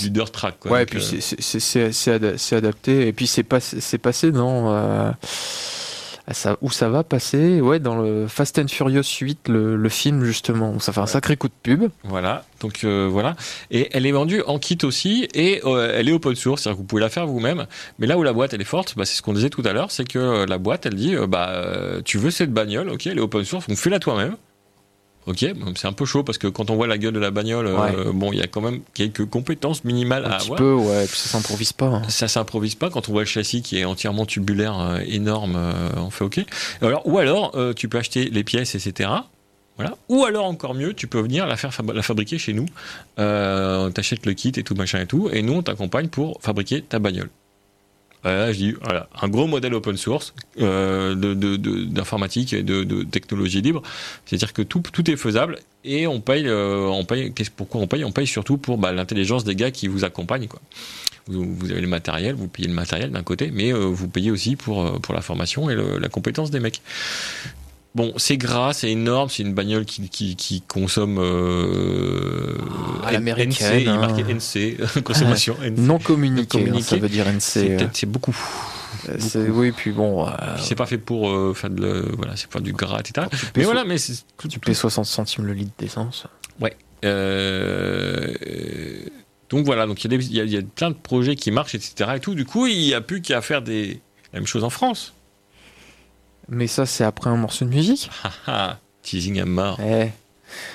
[0.00, 0.54] du dirt track.
[0.60, 0.70] Quoi.
[0.72, 3.06] Ouais, et puis euh, c'est- c'est- c'est c'est- c'est ada- c'est adapté.
[3.08, 5.12] Et puis c'est pas- c'est passé dans.
[6.34, 7.60] Ça, où ça va passer?
[7.60, 10.72] Ouais, dans le Fast and Furious 8, le, le film justement.
[10.72, 11.90] où Ça fait un sacré coup de pub.
[12.04, 13.34] Voilà, donc euh, voilà.
[13.70, 16.82] Et elle est vendue en kit aussi, et euh, elle est open source, c'est-à-dire que
[16.82, 17.66] vous pouvez la faire vous-même.
[17.98, 19.72] Mais là où la boîte elle est forte, bah, c'est ce qu'on disait tout à
[19.72, 21.62] l'heure, c'est que euh, la boîte elle dit, bah
[22.04, 24.36] tu veux cette bagnole, ok, elle est open source, donc fais-la toi-même.
[25.28, 25.44] Ok,
[25.76, 28.12] c'est un peu chaud parce que quand on voit la gueule de la bagnole, euh,
[28.12, 30.58] bon, il y a quand même quelques compétences minimales Un à petit avoir.
[30.58, 31.06] peu, ouais.
[31.06, 31.86] Puis ça s'improvise pas.
[31.86, 32.02] hein.
[32.08, 35.90] Ça s'improvise pas quand on voit le châssis qui est entièrement tubulaire, euh, énorme, euh,
[35.98, 36.40] on fait OK.
[36.80, 39.10] Alors, ou alors, tu peux acheter les pièces, etc.
[39.76, 39.94] Voilà.
[40.08, 42.66] Ou alors, encore mieux, tu peux venir la faire fab- la fabriquer chez nous.
[43.18, 46.82] Euh, T'achètes le kit et tout, machin et tout, et nous, on t'accompagne pour fabriquer
[46.82, 47.30] ta bagnole.
[48.24, 53.62] Je dis, voilà, un gros modèle open source euh, de- de- d'informatique et de, technologie
[53.62, 53.82] libre.
[54.26, 57.32] C'est-à-dire que tout, tout est faisable et on paye, euh, on paye.
[57.56, 58.04] Pourquoi on paye?
[58.04, 60.60] On paye surtout pour bah, l'intelligence des gars qui vous accompagnent, quoi.
[61.30, 64.56] Vous, avez le matériel, vous payez le matériel d'un côté, mais euh, vous payez aussi
[64.56, 66.80] pour, pour la formation et la compétence des mecs.
[67.98, 72.54] Bon, c'est gras, c'est énorme, c'est une bagnole qui, qui, qui consomme euh,
[73.10, 73.98] l'américaine, NC, il hein.
[73.98, 75.78] marqué NC, consommation NC.
[75.78, 76.78] Non communiqué, Non communiqué.
[76.78, 77.40] hein, ça veut dire NC.
[77.40, 78.36] C'est euh, peut-être- c'est beaucoup.
[79.08, 82.12] euh, c'est- oui, puis bon, euh, Puis C'est pas fait pour euh, faire de le-
[82.16, 83.26] voilà, c'est pas du gras, etc.
[83.30, 86.24] tu Mais voilà, mais c'est tu tout- payes 60 centimes le litre d'essence.
[87.04, 88.98] Euh, euh,
[89.50, 90.96] donc voilà, donc il y, a des- il y a- il y a plein de
[90.96, 92.10] projets qui marchent, etc.
[92.16, 92.34] Et tout.
[92.34, 94.00] Du coup, il n'y a plus qu'à faire des
[94.32, 95.14] la même chose en France.
[96.48, 98.10] Mais ça, c'est après un morceau de musique.
[99.02, 100.08] Teasing à mort, Eh.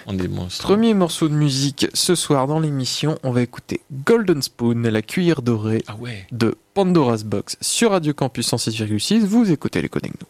[0.08, 0.64] on est monstres.
[0.64, 5.42] Premier morceau de musique ce soir dans l'émission, on va écouter Golden Spoon, la cuillère
[5.42, 6.28] dorée Ah ouais.
[6.32, 9.20] de Pandora's Box sur Radio Campus 106,6.
[9.26, 10.28] Vous écoutez les Connect Nous.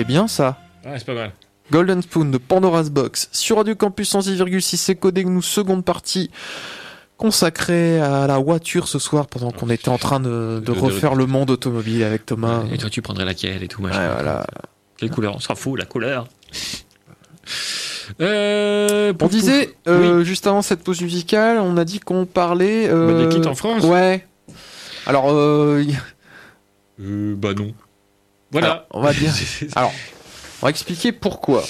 [0.00, 0.56] C'est bien ça.
[0.86, 1.32] Ah, c'est pas mal.
[1.70, 6.30] Golden Spoon de Pandora's Box sur Radio Campus 106,6 c'est codé nous seconde partie
[7.18, 11.50] consacrée à la voiture ce soir pendant qu'on était en train de, refaire le monde
[11.50, 12.62] automobile avec Thomas.
[12.72, 14.10] Et toi, tu prendrais laquelle et tout, Ouais, machin.
[14.14, 14.46] voilà.
[14.96, 15.36] Quelle couleur?
[15.36, 16.26] On s'en fout, la couleur.
[18.22, 23.06] Euh, On disait euh, juste avant cette pause musicale, on a dit qu'on parlait euh,
[23.06, 24.26] Bah, des kits en France Ouais.
[25.04, 25.84] Alors Euh,
[26.98, 27.74] bah non.
[28.52, 28.66] Voilà.
[28.70, 29.32] Alors, on va dire.
[29.76, 29.92] Alors,
[30.62, 31.64] on va expliquer pourquoi.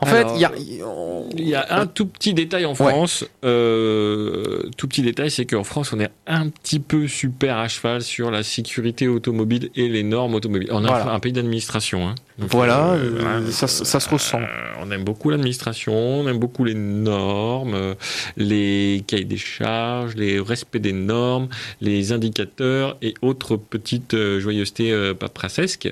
[0.00, 2.66] En Alors, fait, il y a, y- on- Il y a un tout petit détail
[2.66, 3.24] en France.
[3.44, 8.00] Euh, tout petit détail, c'est qu'en France, on est un petit peu super à cheval
[8.02, 10.68] sur la sécurité automobile et les normes automobiles.
[10.70, 11.10] On est Voilà.
[11.12, 12.06] un pays d'administration.
[12.08, 12.14] Hein.
[12.38, 14.38] Voilà, euh, euh, ça, se- ça se ressent.
[14.40, 14.46] Euh,
[14.80, 17.96] on aime beaucoup l'administration, on aime beaucoup les normes,
[18.36, 21.48] les cahiers des charges, les respects des normes,
[21.80, 25.90] les indicateurs et autres petites joyeusetés paperasesques.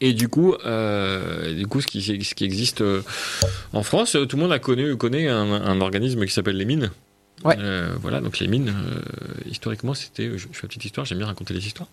[0.00, 3.02] Et du coup, euh, du coup, ce qui, existe euh,
[3.72, 6.90] en France, euh, tout le monde a connaît un organisme qui s'appelle les mines.
[7.44, 7.56] Ouais.
[7.58, 9.00] Euh, voilà, donc les mines, euh,
[9.50, 11.88] historiquement, c'était, je, je fais une petite histoire, j'aime bien raconter des histoires.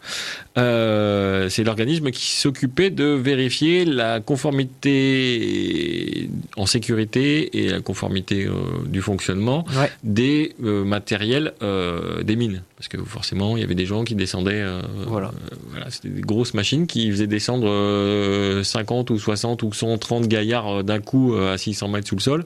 [0.58, 8.48] Euh, c'est l'organisme qui s'occupait de vérifier la conformité en sécurité et la conformité
[8.86, 9.92] du fonctionnement Ouais.
[10.04, 12.64] des matériels des mines.
[12.78, 14.66] Parce que forcément, il y avait des gens qui descendaient.
[15.08, 15.32] Voilà.
[15.70, 20.84] voilà, c'était des grosses machines qui faisaient descendre euh, 50 ou 60 ou 130 gaillards
[20.84, 22.46] d'un coup à 600 mètres sous le sol.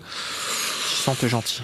[0.85, 1.61] Sans t'es gentil.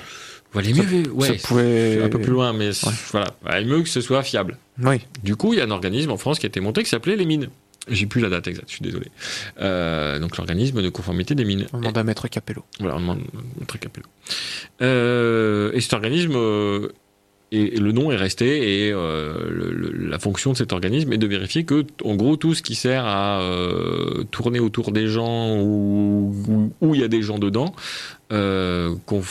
[0.56, 2.94] Mieux, ouais, ça pouvait- un peu plus loin, mais Ouais.
[3.12, 4.58] voilà, Ouais, mieux que ce soit fiable.
[4.84, 4.98] Oui.
[5.24, 7.16] Du coup, il y a un organisme en France qui a été monté qui s'appelait
[7.16, 7.50] les mines.
[7.88, 9.08] J'ai plus la date exacte, je suis désolé.
[9.62, 11.66] Euh, donc l'organisme de conformité des mines.
[11.74, 12.64] On demande à Maître Capello.
[12.80, 13.22] Voilà, on demande
[13.62, 14.06] un truc appelé.
[14.82, 16.90] Euh, et cet organisme, euh,
[17.52, 21.18] et, le nom est resté, et euh, le- le- la fonction de cet organisme est
[21.18, 25.58] de vérifier que, en gros, tout ce qui sert à euh, tourner autour des gens
[25.60, 27.74] ou où il y a des gens dedans,
[28.32, 29.22] euh, qu'on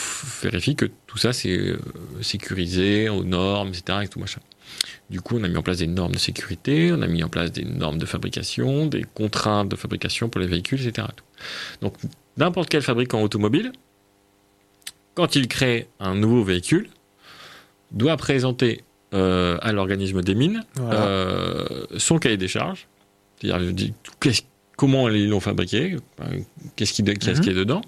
[0.43, 1.73] vérifie que tout ça c'est
[2.21, 3.99] sécurisé aux normes, etc.
[4.03, 4.41] Et tout machin.
[5.09, 7.29] Du coup, on a mis en place des normes de sécurité, on a mis en
[7.29, 11.07] place des normes de fabrication, des contraintes de fabrication pour les véhicules, etc.
[11.81, 11.95] Donc,
[12.37, 13.71] n'importe quel fabricant automobile,
[15.15, 16.89] quand il crée un nouveau véhicule,
[17.91, 21.01] doit présenter euh, à l'organisme des mines Voilà.
[21.01, 22.87] euh, son cahier des charges,
[23.41, 23.91] c'est-à-dire
[24.77, 26.23] comment ils l'ont fabriqué, euh,
[26.75, 27.43] qu'est-ce qui, qu'est-ce Mhm.
[27.43, 27.81] qui est dedans,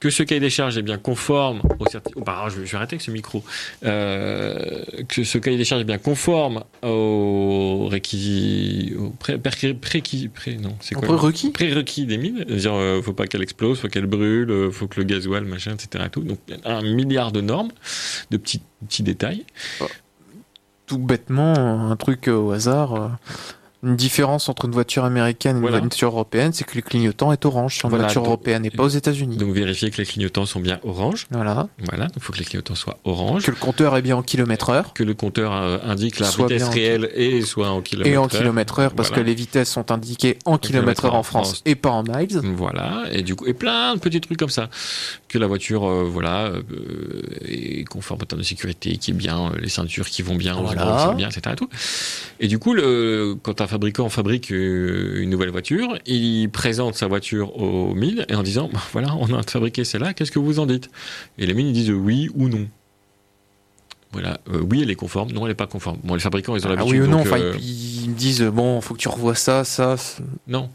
[0.00, 2.94] que ce cahier des charges est bien conforme au certi- oh, pardon, je, vais- arrêter
[2.94, 3.44] avec ce micro,
[3.84, 10.74] Euh, que ce cahier des charges est bien conforme aux réquis, aux pré, pré, non,
[10.80, 11.06] c'est quoi
[11.50, 12.06] prérequis?
[12.06, 15.04] Des mines, c'est-à-dire euh, faut pas qu'elle explose, faut qu'elle brûle, euh, faut que le
[15.04, 16.04] gasoil, machin, etc.
[16.06, 16.22] et tout.
[16.22, 17.70] Donc un milliard de normes,
[18.30, 19.44] de petits petits détails.
[20.86, 21.54] Tout bêtement,
[21.90, 23.18] un truc euh, au hasard.
[23.82, 25.78] Une différence entre une voiture américaine et Voilà.
[25.78, 28.66] une voiture européenne, c'est que le clignotant est orange sur une Voilà, voiture donc- européenne
[28.66, 29.38] et pas aux États-Unis.
[29.38, 31.26] Donc vérifier que les clignotants sont bien orange.
[31.30, 31.66] Voilà.
[31.88, 33.42] Voilà, il faut que les clignotants soient orange.
[33.46, 34.92] Que le compteur est bien en kilomètre heure.
[34.92, 38.10] Que le compteur euh, indique la Soit vitesse en réelle et soit en kilomètres.
[38.14, 39.22] Et en kilomètre heure, parce Voilà.
[39.22, 42.38] que les vitesses sont indiquées en kilomètre heure en France et pas en miles.
[42.56, 44.68] Voilà, et du coup, et plein de petits trucs comme ça.
[45.28, 46.62] Que la voiture, euh, voilà, euh,
[47.46, 51.06] est conforme en termes de sécurité, qui est bien, les ceintures qui vont bien, Voilà.
[51.06, 51.52] où c'est bien, etc.
[51.52, 51.68] Et, tout.
[52.40, 57.06] et du coup, le, quand un fabricant fabrique euh, une nouvelle voiture, il présente sa
[57.06, 60.58] voiture aux mines et en disant, bah, voilà, on a fabriqué celle-là, qu'est-ce que vous
[60.58, 60.90] en dites?
[61.38, 62.68] Et les mines, disent oui ou non.
[64.12, 65.98] Voilà, euh, oui, elle est conforme, non, elle n'est pas conforme.
[66.02, 67.00] Bon, les fabricants, ils ont Ah l'habitude.
[67.00, 69.64] oui ou non, donc, euh, ils ils me disent, bon, faut que tu revoies ça,
[69.64, 69.96] ça.
[70.46, 70.70] non,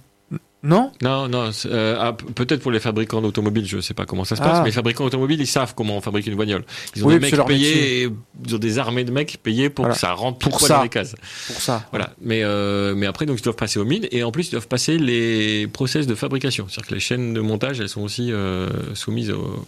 [0.65, 4.36] Non Non, non, euh, ah, peut-être pour les fabricants d'automobiles, je sais pas comment ça
[4.36, 4.60] se passe, Ah.
[4.62, 6.65] mais les fabricants automobiles, ils savent comment on fabrique une bagnole.
[6.95, 8.10] Ils ont Oui, des mecs payés,
[8.47, 9.93] ils ont des armées de mecs payés pour Voilà.
[9.93, 10.78] que ça rentre Pour ça ça.
[10.78, 11.15] dans les cases.
[11.47, 11.86] Pour ça.
[11.91, 12.13] Voilà.
[12.19, 14.67] Mais, euh, mais après, donc, ils doivent passer aux mines, et en plus, ils doivent
[14.67, 16.65] passer les process de fabrication.
[16.67, 19.63] C'est-à-dire que les chaînes de montage, elles sont aussi euh, soumises au.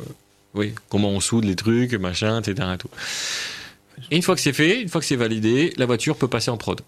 [0.56, 2.68] Oui, comment on soude les trucs, machin, etc.
[2.74, 2.90] Et, tout.
[4.10, 6.50] et une fois que c'est fait, une fois que c'est validé, la voiture peut passer
[6.50, 6.82] en prod.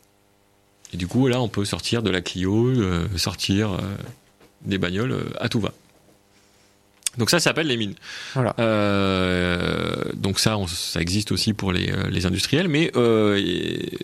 [0.94, 3.78] Et du coup, là, on peut sortir de la Clio, euh, sortir euh,
[4.62, 5.72] des bagnoles euh, à tout va.
[7.18, 7.96] Donc ça, ça s'appelle les mines.
[8.34, 8.54] Voilà.
[10.16, 12.92] Donc ça, on- ça existe aussi pour les, les industriels, mais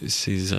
[0.07, 0.53] ces,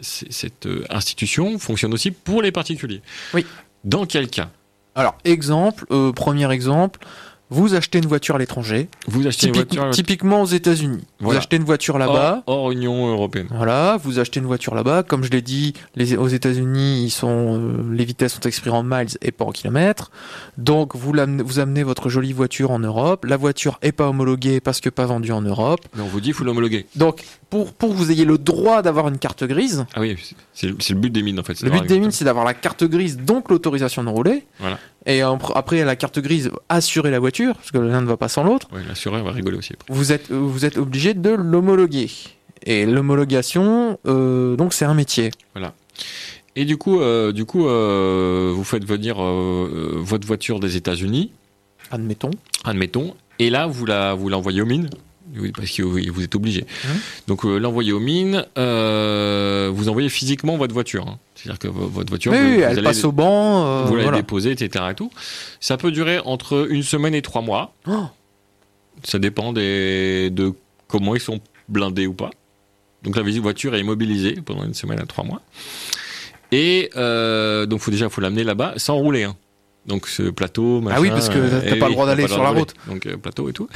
[0.00, 3.02] cette institution fonctionne aussi pour les particuliers.
[3.34, 3.46] Oui.
[3.84, 4.50] Dans quel cas?
[4.94, 6.98] Alors, exemple, premier exemple,
[7.52, 11.04] Vous achetez une voiture à l'étranger, Vous achetez une voiture typiquement aux États-Unis.
[11.20, 12.42] Vous achetez une voiture là-bas.
[12.46, 13.46] hors, hors Union européenne.
[13.50, 15.02] Voilà, vous achetez une voiture là-bas.
[15.02, 18.82] Comme je l'ai dit, les, aux États-Unis, ils sont, euh, les vitesses sont exprimées en
[18.82, 20.10] miles et pas en kilomètres.
[20.56, 23.26] Donc, vous, amenez votre jolie voiture en Europe.
[23.26, 25.80] La voiture est pas homologuée parce que pas vendue en Europe.
[25.94, 26.86] Mais on vous dit, il faut l'homologuer.
[26.96, 30.16] Donc, pour, pour que vous ayez le droit d'avoir une carte grise, Ah oui,
[30.54, 31.60] c'est le, but des mines en fait.
[31.60, 34.46] le but des mines, c'est d'avoir la carte grise, donc l'autorisation de rouler.
[34.58, 34.78] Voilà.
[35.06, 38.28] Et en- après, la carte grise, assurer la voiture, parce que l'un ne va pas
[38.28, 38.68] sans l'autre.
[38.72, 39.72] Ouais, l'assureur va rigoler aussi.
[39.72, 39.92] après.
[39.92, 42.08] Vous êtes, vous êtes obligé de l'homologuer.
[42.64, 45.30] Et l'homologation, euh, donc c'est un métier.
[46.54, 51.32] Et du coup, euh, du coup, euh, vous faites venir votre voiture des États-Unis,
[51.90, 52.30] Admettons.
[52.64, 54.88] admettons, et là vous la vous l'envoyez aux mines.
[55.34, 56.66] Oui, parce que vous êtes obligé.
[56.86, 56.94] Hein
[57.26, 61.06] Donc euh, l'envoyer aux mines, euh, vous envoyez physiquement votre voiture.
[61.08, 61.18] hein.
[61.34, 63.66] C'est-à-dire que vo- votre voiture, Oui, vous, oui, vous elle allez- passe au banc.
[63.66, 64.18] euh, vous voilà.
[64.18, 64.84] déposée, etc.
[64.90, 65.10] Et tout.
[65.60, 67.74] Ça peut durer entre une semaine et trois mois.
[67.88, 68.04] Oh.
[69.04, 70.52] Ça dépend des, de
[70.86, 72.30] comment ils sont blindés ou pas.
[73.02, 75.40] Donc la voiture est immobilisée pendant une semaine à trois mois.
[76.52, 79.24] Et donc faut déjà faut l'amener là-bas sans rouler.
[79.24, 79.34] hein.
[79.86, 80.96] Donc ce plateau, machin.
[80.98, 82.74] Ah oui, parce que euh, t'as eh pas le droit d'aller le sur la route.
[82.86, 83.68] Donc euh, plateau et tout.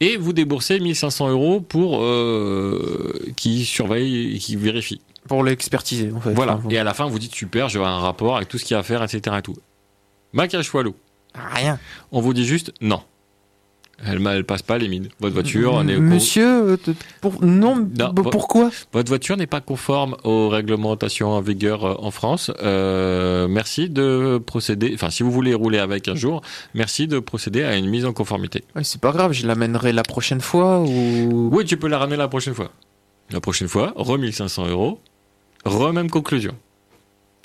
[0.00, 5.00] Et vous déboursez 1500 euros pour euh, qui surveille et qui vérifie.
[5.26, 6.32] Pour l'expertiser, en fait.
[6.34, 6.56] Voilà.
[6.56, 8.58] Enfin, Et à la fin vous dites super, je vais avoir un rapport avec tout
[8.58, 9.36] ce qu'il y a à faire, etc.
[9.38, 9.56] Et tout.
[10.34, 10.94] Maquillage Wallo.
[11.34, 11.78] Rien.
[12.12, 13.02] On vous dit juste non.
[14.06, 15.08] Elle, elle passe pas les mines.
[15.18, 16.76] Votre voiture, on est au- Monsieur, euh,
[17.20, 17.44] pour...
[17.44, 21.94] non, Non, b- vo- pourquoi votre voiture n'est pas conforme aux réglementations en vigueur euh,
[21.98, 22.52] en France.
[22.62, 24.92] Euh, merci de procéder.
[24.94, 26.42] Enfin, si vous voulez rouler avec un jour,
[26.74, 28.62] merci de procéder à une mise en conformité.
[28.76, 31.50] Ouais, C'est pas grave, je l'amènerai la prochaine fois ou.
[31.52, 32.70] Oui, tu peux la ramener la prochaine fois.
[33.30, 35.00] La prochaine fois, re 1500 euros,
[35.64, 36.54] re même conclusion.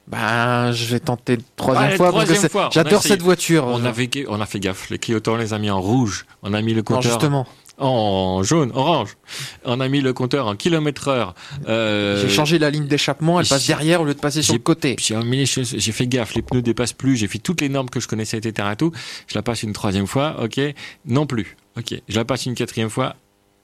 [0.07, 3.65] Ben, je vais tenter une troisième fois parce que fois, j'adore cette voiture.
[3.65, 4.89] On a, fait, on a fait gaffe.
[4.89, 6.25] Les clignotants, on les a mis en rouge.
[6.41, 9.15] On a mis le Non, compteur justement, en jaune, orange.
[9.63, 11.35] On a mis le compteur en kilomètre heure.
[11.69, 14.59] Euh, j'ai changé la ligne d'échappement, elle passe derrière au lieu de passer sur le
[14.59, 14.97] côté.
[14.99, 17.69] J'ai mis les choses- j'ai fait gaffe, les pneus dépassent plus, j'ai fait toutes les
[17.69, 18.67] normes que je connaissais, etc.
[18.73, 18.91] et tout.
[19.27, 20.59] Je la passe une troisième fois, ok,
[21.05, 21.95] non plus, ok.
[22.09, 23.15] Je la passe une quatrième fois,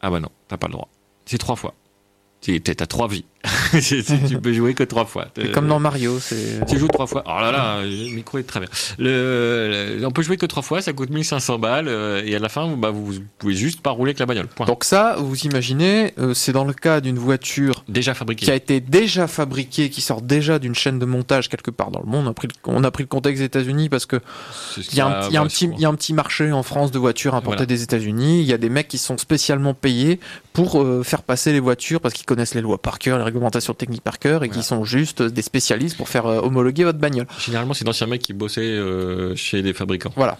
[0.02, 0.88] ah bah non, t'as pas le droit.
[1.25, 1.73] C'est trois fois.
[2.41, 3.25] C'est- T'as trois vies.
[4.27, 5.27] Tu peux jouer que trois fois.
[5.53, 6.65] Comme dans Mario, c'est.
[6.67, 7.23] Tu joues trois fois.
[7.25, 8.69] Oh là là, le micro est très bien.
[8.97, 12.39] Le, le- on peut jouer que trois fois, ça coûte 1500 balles, euh, et à
[12.39, 14.47] la fin, vous- bah, vous, pouvez juste pas rouler avec la bagnole.
[14.47, 14.65] Point.
[14.65, 18.45] Donc ça, vous imaginez, euh, c'est dans le cas d'une voiture Déjà fabriqué.
[18.45, 21.99] qui a été déjà fabriquée, qui sort déjà d'une chaîne de montage quelque part dans
[22.01, 22.27] le monde.
[22.27, 24.17] On a pris le, on a pris le contexte des États-Unis parce que
[24.77, 26.91] il y, a un, y a petit, il y a un petit marché en France
[26.91, 27.65] de voitures importées Voilà.
[27.67, 28.41] des États-Unis.
[28.41, 30.19] Il y a des mecs qui sont spécialement payés
[30.53, 33.59] pour euh, faire passer les voitures parce qu'ils connaissent les lois par cœur, les réglementations
[33.74, 34.62] techniques par cœur et Voilà.
[34.62, 37.28] qui sont juste des spécialistes pour faire euh, homologuer votre bagnole.
[37.39, 40.12] Généralement, c'est d'anciens mecs qui bossaient euh, chez des fabricants.
[40.15, 40.38] Voilà.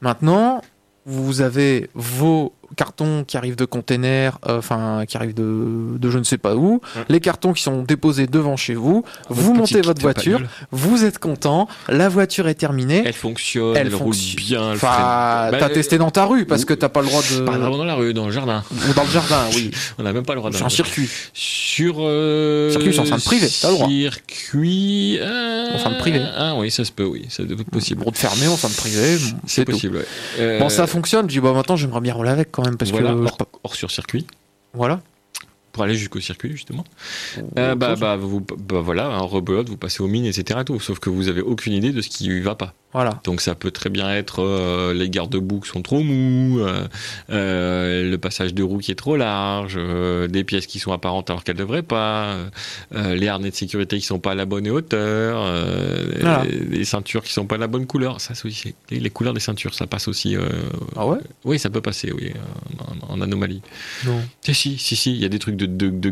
[0.00, 0.62] Maintenant,
[1.06, 6.18] vous avez vos cartons qui arrivent de containers, euh, enfin qui arrivent de, de je
[6.18, 9.94] ne sais pas où, les cartons qui sont déposés devant chez vous, vous montez votre
[9.94, 13.02] de voiture, vous êtes content, la voiture est terminée.
[13.06, 14.36] Elle fonctionne, elle, Elle roule fonctionne.
[14.36, 17.22] bien, elle Enfin, t'as Bah, testé dans ta rue parce que t'as pas le droit
[17.22, 17.40] de.
[17.44, 18.62] Pas dans la rue, dans le jardin.
[18.88, 19.70] Ou dans le jardin, oui.
[19.98, 21.08] On n'a même pas le droit Sur un circuit.
[21.32, 21.96] Sur.
[22.00, 23.88] Euh, Circuit, c'est en centre privé, t'as le droit.
[23.88, 25.18] Circuit.
[25.20, 26.20] Euh, En centre privé.
[26.36, 27.26] Ah oui, ça se peut, oui.
[27.28, 28.02] C'est possible.
[28.02, 30.04] Route fermée, on centre privé, bon, c'est possible, ouais.
[30.38, 31.28] Euh, Bon, ça fonctionne.
[31.28, 33.24] Je dis, bah maintenant, j'aimerais bien rouler avec quand même parce voilà, que.
[33.24, 34.26] hors, hors sur circuit.
[34.72, 35.00] Voilà.
[35.74, 36.84] Pour aller jusqu'au circuit, justement.
[37.58, 40.60] Euh, bah, bah, vous, bah, voilà, un rebelote, vous passez aux mines, etc.
[40.64, 42.74] Tout, sauf que vous avez aucune idée de ce qui ne va pas.
[42.92, 43.20] Voilà.
[43.24, 46.86] Donc ça peut très bien être euh, les garde-boue qui sont trop mous, euh,
[47.30, 51.28] euh, le passage de roue qui est trop large, euh, des pièces qui sont apparentes
[51.28, 52.36] alors qu'elles ne devraient pas,
[52.94, 56.44] euh, les harnais de sécurité qui sont pas à la bonne hauteur, euh, Voilà.
[56.44, 58.20] les, les ceintures qui sont pas à la bonne couleur.
[58.20, 60.36] Ça, aussi les, les couleurs des ceintures, ça passe aussi.
[60.36, 60.48] euh,
[60.94, 61.18] Ah ouais?
[61.44, 62.32] Oui, ça peut passer, oui,
[63.08, 63.60] en, en anomalie.
[64.06, 64.20] Non.
[64.42, 66.10] Si, si, si, si, il y a des trucs de, de, de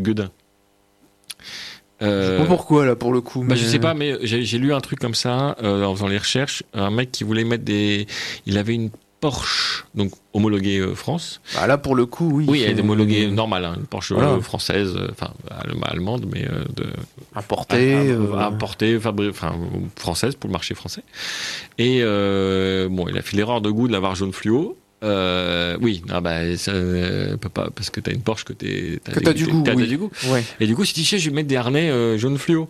[1.99, 3.39] sais Euh, pourquoi là pour le coup.
[3.41, 6.07] bah, mais- je sais pas, mais j'ai lu un truc comme ça euh, en faisant
[6.07, 6.63] les recherches.
[6.73, 8.07] Un mec qui voulait mettre des.
[8.45, 8.89] Il avait une
[9.21, 11.39] Porsche, donc homologuée euh, France.
[11.55, 12.45] Bah, là pour le coup, oui.
[12.45, 14.37] Oui, elle est homologuée normale, hein, une Porsche Voilà.
[14.41, 16.41] française, enfin allem- allemande, mais
[16.75, 16.87] de,
[17.33, 19.55] importée, fabri- enfin
[19.97, 21.03] française pour le marché français.
[21.77, 22.01] Et
[22.89, 24.77] bon, il a fait l'erreur de goût de l'avoir jaune fluo.
[25.03, 29.19] Euh, oui, ah bah, ça euh, pas parce que t'as une Porsche que t'es Que
[29.19, 29.87] t'as du goût, t'as oui.
[29.87, 30.11] du goût.
[30.27, 30.43] Ouais.
[30.59, 32.69] Et du coup, si tu sais, je vais mettre des harnais euh, jaune fluo.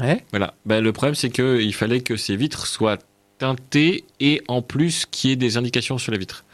[0.00, 0.24] Ouais.
[0.30, 0.54] Voilà.
[0.64, 2.98] Ben, le problème, c'est que il fallait que ces vitres soient
[3.38, 6.44] teintées et en plus qu'il y ait des indications sur les vitres.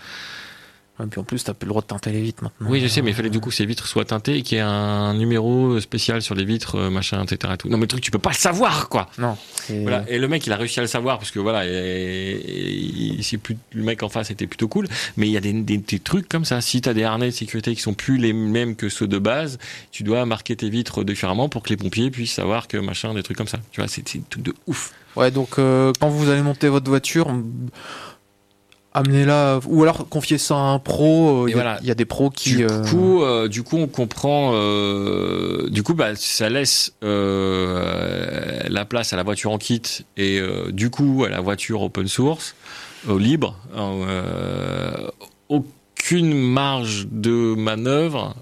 [1.05, 2.69] Et puis en plus, t'as plus le droit de teinter les vitres maintenant.
[2.71, 4.57] Oui, je sais, mais il fallait du coup que ces vitres soient teintées et qu'il
[4.57, 7.53] y ait un numéro spécial sur les vitres, euh, machin, etc.
[7.55, 7.69] et tout.
[7.69, 9.09] Non, mais le truc, tu peux pas le savoir, quoi.
[9.19, 9.37] Non.
[9.67, 10.05] c'est- Voilà.
[10.09, 13.23] Et le mec, il a réussi à le savoir parce que voilà, et, et- et
[13.23, 14.89] c'est plus, le mec en face était plutôt cool.
[15.17, 16.61] Mais il y a des, des- des trucs comme ça.
[16.61, 19.59] Si t'as des harnais de sécurité qui sont plus les mêmes que ceux de base,
[19.91, 23.23] tu dois marquer tes vitres différemment pour que les pompiers puissent savoir que machin, des
[23.23, 23.59] trucs comme ça.
[23.73, 24.93] Tu vois, c'est des trucs de ouf.
[25.17, 27.35] Ouais, donc euh, quand vous allez monter votre voiture,
[28.95, 31.45] amenez-la ou alors confiez ça à un pro.
[31.45, 31.79] euh, Il y, a- voilà.
[31.83, 32.57] il y a des pros qui.
[32.57, 34.51] Du euh, coup, euh, du coup, on comprend.
[35.69, 39.83] du coup, bah, ça laisse la place à la voiture en kit
[40.17, 42.55] et du coup à la voiture open source,
[43.09, 43.57] au libre.
[45.49, 48.35] aucune marge de manœuvre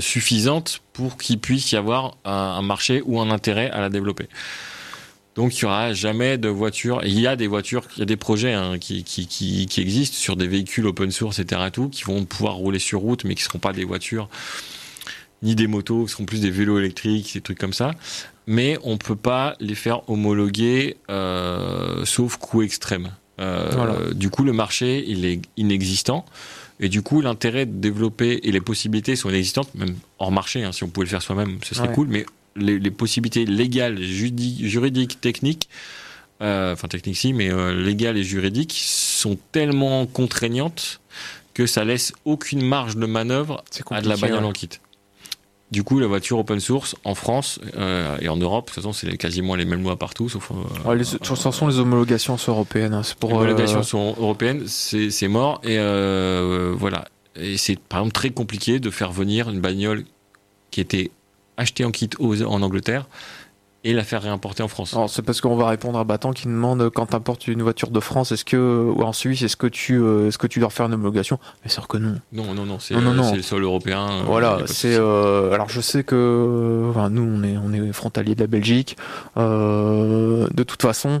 [0.00, 4.28] suffisante pour qu'il puisse y avoir un, un marché ou un intérêt à la développer.
[5.36, 7.00] Donc il y aura jamais de voiture.
[7.04, 9.80] Il y a des voitures, il y a des projets hein, qui, qui, qui, qui
[9.80, 11.62] existent sur des véhicules open source, etc.
[11.66, 14.28] et tout, qui vont pouvoir rouler sur route, mais qui seront pas des voitures
[15.42, 17.90] ni des motos, qui seront plus des vélos électriques, des trucs comme ça.
[18.46, 23.10] Mais on peut pas les faire homologuer, euh, sauf coût extrême.
[23.38, 24.14] Euh, Voilà.
[24.14, 26.24] Du coup, le marché il est inexistant.
[26.80, 30.62] Et du coup, l'intérêt de développer et les possibilités sont inexistantes, même hors marché.
[30.64, 31.94] hein, si on pouvait le faire soi-même, ce serait Ouais.
[31.94, 32.08] cool.
[32.08, 32.24] Mais
[32.56, 35.68] les, les possibilités légales, judi- juridiques, techniques,
[36.42, 41.00] euh, enfin techniques si, mais euh, légales et juridiques sont tellement contraignantes
[41.54, 44.48] que ça laisse aucune marge de manœuvre à de la bagnole ouais.
[44.48, 44.68] en kit.
[45.72, 48.92] Du coup, la voiture open source en France euh, et en Europe, de toute façon,
[48.92, 52.36] c'est quasiment les mêmes lois partout, sauf euh, Ouais, les, de toute façon, les homologations
[52.38, 52.94] sont européennes.
[52.94, 53.30] hein, pour.
[53.30, 55.60] les homologations sont européennes, c'est mort.
[55.64, 55.76] Et
[56.76, 57.06] voilà.
[57.34, 60.04] Et c'est par exemple très compliqué de faire venir une bagnole
[60.70, 61.10] qui était
[61.56, 63.06] achetée en kit aux- en Angleterre
[63.84, 64.94] et la faire réimporter en France.
[64.94, 68.00] Alors, c'est parce qu'on va répondre à Battant qui demande quand t'importes une voiture de
[68.00, 70.86] France, est-ce que ou en Suisse, est-ce que tu, euh, est-ce que tu dois refaire
[70.86, 71.38] une homologation?
[71.62, 72.16] Bien sûr que non.
[72.32, 74.08] Non, non, non, c'est Non, non, euh, c'est le sol européen.
[74.10, 74.96] euh, voilà, c'est.
[74.98, 78.96] euh, alors je sais que, enfin, nous on est on est frontalier de la Belgique.
[79.36, 81.20] Euh, de toute façon,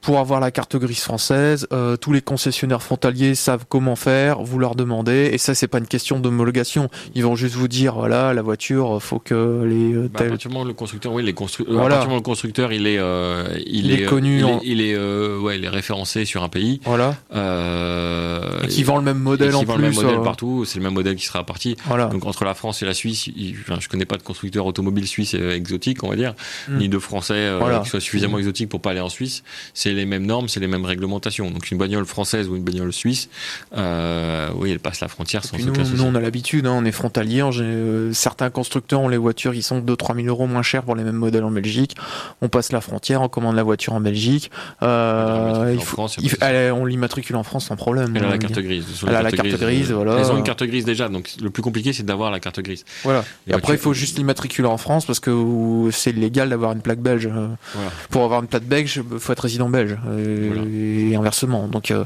[0.00, 4.40] pour avoir la carte grise française, euh, tous les concessionnaires frontaliers savent comment faire.
[4.42, 6.88] Vous leur demandez, et ça c'est pas une question d'homologation.
[7.14, 11.12] Ils vont juste vous dire voilà la voiture, faut que les euh, Bah, le constructeur,
[11.12, 12.06] oui, les constru- euh, Voilà.
[12.10, 14.94] le constructeur, il est, euh, il, Il est euh, connu il en- est, il est,
[14.94, 16.80] euh, ouais, il est référencé sur un pays.
[16.84, 19.82] voilà, Euh, et qui vend le même et modèle qui en vend plus.
[19.82, 20.64] le même modèle euh, partout.
[20.64, 21.76] C'est le même modèle qui sera parti.
[21.86, 22.06] Voilà.
[22.06, 25.06] Donc entre la France et la Suisse, il, enfin, je connais pas de constructeur automobile
[25.06, 26.34] suisse euh, exotique, on va dire,
[26.68, 26.78] Mm.
[26.78, 27.80] ni de français euh, Voilà.
[27.80, 29.42] qui soit suffisamment exotique pour pas aller en Suisse.
[29.74, 31.50] C'est les mêmes normes, c'est les mêmes réglementations.
[31.50, 33.28] Donc une bagnole française ou une bagnole suisse,
[33.76, 35.96] euh, oui, elle passe la frontière sans nous, aucun souci.
[35.96, 37.40] nous, on a l'habitude, hein, on est frontalier.
[37.42, 41.04] euh, certains constructeurs ont les voitures qui sont 2-3 000 euros moins chères pour les
[41.04, 41.96] mêmes modèles en Belgique.
[42.42, 44.50] On passe la frontière, on commande la voiture en Belgique.
[44.82, 48.12] Euh, il faut- France, il faut- elle on l'immatricule en France sans problème.
[48.16, 48.84] Elle a hein, la on carte grise.
[49.06, 50.18] Elle a la carte grise, voilà.
[50.18, 52.84] Elles ont une carte grise déjà, donc le plus compliqué c'est d'avoir la carte grise.
[53.04, 53.24] Voilà.
[53.46, 57.00] Et après, il faut juste l'immatriculer en France parce que c'est illégal d'avoir une plaque
[57.00, 57.28] belge.
[57.74, 57.90] Voilà.
[58.10, 59.79] Pour avoir une plaque belge, il faut être résident belge.
[59.88, 60.62] Euh, Voilà.
[60.70, 61.68] Et inversement.
[61.68, 62.04] Donc, euh,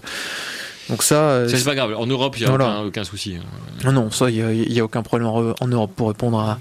[0.88, 1.94] donc ça, euh, Ça, c'est pas grave.
[1.96, 2.68] En Europe, il n'y a Voilà.
[2.78, 3.36] aucun, aucun souci.
[3.84, 6.58] Non, non, ça, il n'y a, aucun problème en Europe pour répondre à,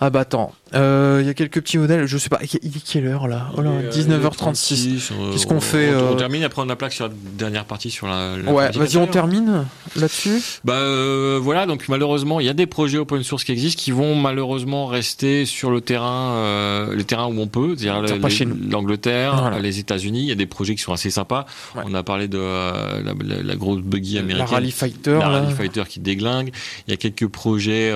[0.00, 0.52] à Battant.
[0.72, 3.48] Euh, Il y a quelques petits modèles, je sais pas, il est quelle heure là
[3.56, 5.10] Oh là, Et, euh, 19h36.
[5.12, 7.12] euh, Qu'est-ce qu'on on- fait, on, on euh, termine, après on a plaque sur la
[7.36, 8.36] dernière partie sur la.
[8.36, 10.40] la Ouais, vas-y, on termine là-dessus.
[10.64, 13.90] Bah euh, voilà, donc malheureusement, il y a des projets open source qui existent qui
[13.90, 18.34] vont malheureusement rester sur le terrain, euh, les terrains où on peut, c'est-à-dire Pas le-
[18.34, 18.70] chez les- nous.
[18.70, 19.58] l'Angleterre, Voilà.
[19.58, 20.20] les États-Unis.
[20.22, 21.46] Il y a des projets qui sont assez sympas.
[21.74, 21.82] Ouais.
[21.84, 24.48] On a parlé de la, la- la grosse buggy La américaine.
[24.48, 25.18] Rally Fighter.
[25.18, 25.28] la.
[25.28, 26.52] Rally Fighter qui déglingue.
[26.86, 27.92] Il y a quelques projets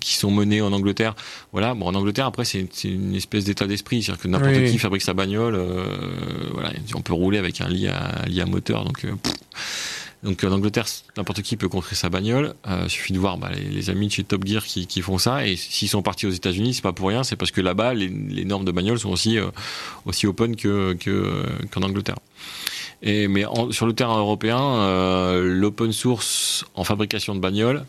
[0.00, 1.14] qui sont menés en Angleterre.
[1.52, 1.74] Voilà.
[1.74, 4.70] Bon, en Angleterre, après, c'est une espèce d'état d'esprit, c'est-à-dire que n'importe Oui.
[4.70, 5.54] qui fabrique sa bagnole.
[5.54, 5.84] euh,
[6.52, 8.84] voilà, on peut rouler avec un lit à, un lit à moteur.
[8.84, 9.12] Donc, euh,
[10.22, 10.86] donc en Angleterre,
[11.18, 12.54] n'importe qui peut construire sa bagnole.
[12.66, 15.18] Euh, suffit de voir bah, les, les amis de chez Top Gear qui, qui font
[15.18, 15.46] ça.
[15.46, 17.24] Et s'ils sont partis aux États-Unis, c'est pas pour rien.
[17.24, 19.38] C'est parce que là-bas, les, les normes de bagnole sont aussi
[20.06, 22.16] aussi open que que- qu'en Angleterre.
[23.02, 24.56] Et, mais en- sur le terrain européen,
[25.42, 27.84] l'open source en fabrication de bagnoles,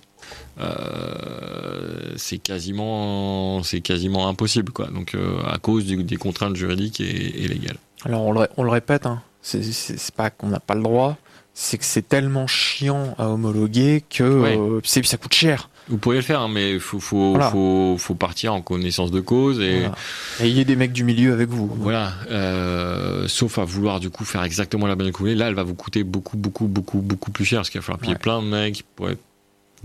[2.18, 4.88] c'est quasiment, c'est quasiment impossible, quoi.
[4.88, 7.78] Donc, euh, à cause du- des contraintes juridiques et, et légales.
[8.06, 11.18] Alors on le, ré- on le répète, hein, c'est- pas qu'on n'a pas le droit,
[11.54, 14.58] c'est que c'est tellement chiant à homologuer que Ouais.
[14.58, 15.70] euh, ça coûte cher.
[15.88, 17.52] Vous pourriez le faire, hein, mais il faut, faut, Voilà.
[17.52, 19.80] faut, faut partir en connaissance de cause et.
[19.82, 19.96] Voilà.
[20.42, 21.68] Et il y a des mecs du milieu avec vous.
[21.80, 25.36] Voilà, euh, sauf à vouloir du coup faire exactement la bagnole que vous voulez.
[25.36, 28.00] Là, elle va vous coûter beaucoup, beaucoup, beaucoup, beaucoup plus cher parce qu'il va falloir
[28.00, 28.20] payer Ouais.
[28.20, 29.20] plein de mecs pour être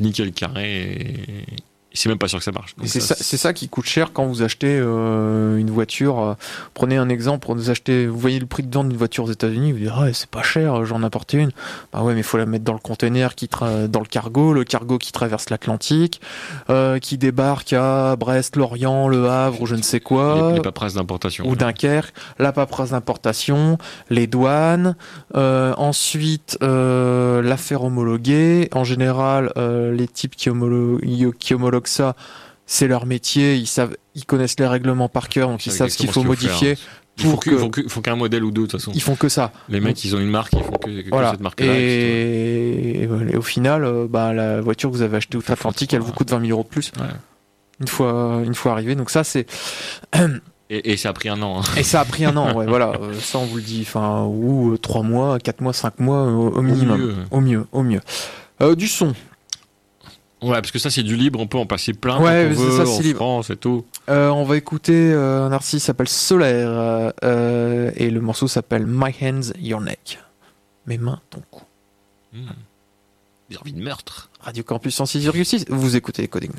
[0.00, 1.46] nickel carré.
[1.92, 2.74] C'est même pas sûr que ça marche.
[2.84, 6.20] C'est ça, ça qui coûte cher quand vous achetez euh, une voiture.
[6.20, 6.34] euh,
[6.72, 8.06] prenez un exemple pour vous acheter.
[8.06, 10.42] Vous voyez le prix de vente d'une voiture aux États-Unis, vous dites ah c'est pas
[10.44, 11.50] cher, j'en ai apporté une.
[11.92, 14.52] Bah ouais, mais il faut la mettre dans le container qui tra- dans le cargo,
[14.52, 16.20] le cargo qui traverse l'Atlantique,
[16.70, 20.48] euh, qui débarque à Brest, Lorient, Le Havre ou je ne sais quoi.
[20.50, 21.44] les, les paperasses d'importation.
[21.48, 23.78] ou Dunkerque, la paperasse d'importation,
[24.10, 24.94] les douanes,
[25.34, 28.68] euh, ensuite l'affaire homologuée.
[28.72, 32.14] En général, les types qui, homolo- qui homologuent ça,
[32.66, 35.96] c'est leur métier, ils savent, ils connaissent les règlements par cœur, donc ils savent ce
[35.96, 36.76] qu'il faut modifier.
[36.76, 36.86] faire.
[37.18, 38.92] Il faut pour que- faut qu'un modèle ou deux de toute façon.
[38.94, 39.52] Ils font que ça.
[39.68, 41.32] Les mecs, ils ont une marque, ils font que, que Voilà.
[41.32, 41.74] cette marque-là.
[41.76, 43.02] Et...
[43.02, 43.30] et voilà.
[43.32, 46.30] Et au final, euh, bah, la voiture que vous avez achetée outre-Atlantique, elle vous coûte
[46.30, 46.92] 20 000 euros de plus.
[46.98, 47.06] Ouais.
[47.80, 48.94] Une fois, une fois arrivé.
[48.94, 49.46] Donc ça, c'est
[50.70, 51.60] Et, et ça a pris un an.
[51.60, 51.64] hein.
[51.76, 52.92] Et ça a pris un an, ouais, voilà.
[53.02, 53.80] Euh, ça, on vous le dit.
[53.82, 57.00] Enfin, ou euh, trois mois, quatre mois, cinq mois euh, au, au minimum.
[57.00, 57.14] mieux.
[57.32, 58.00] Au mieux, au mieux.
[58.76, 59.14] Du son.
[60.42, 62.64] Ouais, parce que ça, c'est du libre, on peut en passer plein Ouais, quand on
[62.64, 63.16] c'est veut, ça, en c'est libre.
[63.18, 63.84] France et tout.
[64.08, 68.86] Euh, on va écouter euh, un artiste qui s'appelle Solaire euh, et le morceau s'appelle
[68.86, 70.18] My Hands, Your Neck.
[70.86, 71.62] Mes mains, ton cou.
[72.32, 72.46] Hmm.
[73.50, 74.30] Des envies de meurtre.
[74.40, 75.66] Radio Campus 106,6.
[75.68, 76.52] Vous écoutez les codings.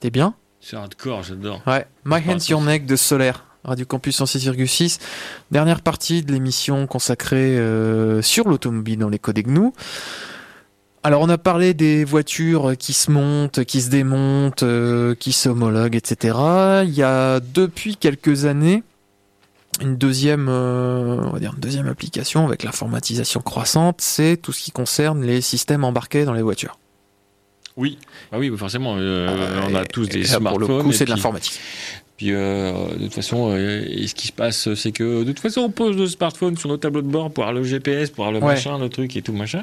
[0.00, 0.32] C'était bien
[0.62, 1.60] C'est hardcore, j'adore.
[1.66, 1.84] Ouais.
[2.06, 4.98] My Hands Your Neck de Solaire, Radio Campus 106,6.
[5.50, 9.72] Dernière partie de l'émission consacrée euh, sur l'automobile dans les codes GNU.
[11.02, 15.96] Alors on a parlé des voitures qui se montent, qui se démontent, euh, qui s'homologuent,
[15.96, 16.34] etc.
[16.84, 18.82] Il y a depuis quelques années
[19.82, 24.62] une deuxième, euh, on va dire une deuxième application avec l'informatisation croissante, c'est tout ce
[24.62, 26.78] qui concerne les systèmes embarqués dans les voitures.
[27.80, 27.96] Oui,
[28.30, 28.94] ah oui, forcément.
[28.96, 30.66] euh, Euh, on a tous des smartphones.
[30.66, 31.58] Pour le coup, c'est de l'informatique.
[32.18, 35.40] Puis euh, de toute façon, euh, et ce qui se passe, c'est que de toute
[35.40, 38.26] façon, on pose nos smartphones sur nos tableaux de bord pour avoir le GPS, pour
[38.26, 38.54] avoir le Ouais.
[38.54, 39.62] machin, le truc et tout machin.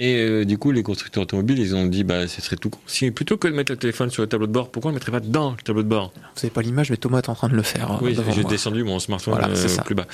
[0.00, 2.80] Et euh, du coup, les constructeurs automobiles, ils ont dit, bah, ce serait tout con.
[2.86, 4.96] Si plutôt que de mettre le téléphone sur le tableau de bord, pourquoi on le
[4.96, 6.12] mettrait pas dans le tableau de bord?
[6.34, 7.92] Vous avez pas l'image, mais Thomas est en train de le faire.
[7.92, 10.06] euh, Oui, j'ai descendu mon smartphone Voilà, euh, plus bas.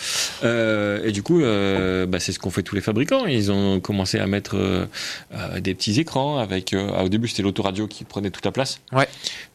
[0.45, 3.25] Euh, et du coup, euh, bah, c'est ce qu'ont fait tous les fabricants.
[3.27, 4.87] Ils ont commencé à mettre euh,
[5.61, 6.75] des petits écrans avec.
[6.75, 8.81] euh, ah, au début, c'était l'autoradio qui prenait toute la place.
[8.93, 9.09] Ouais.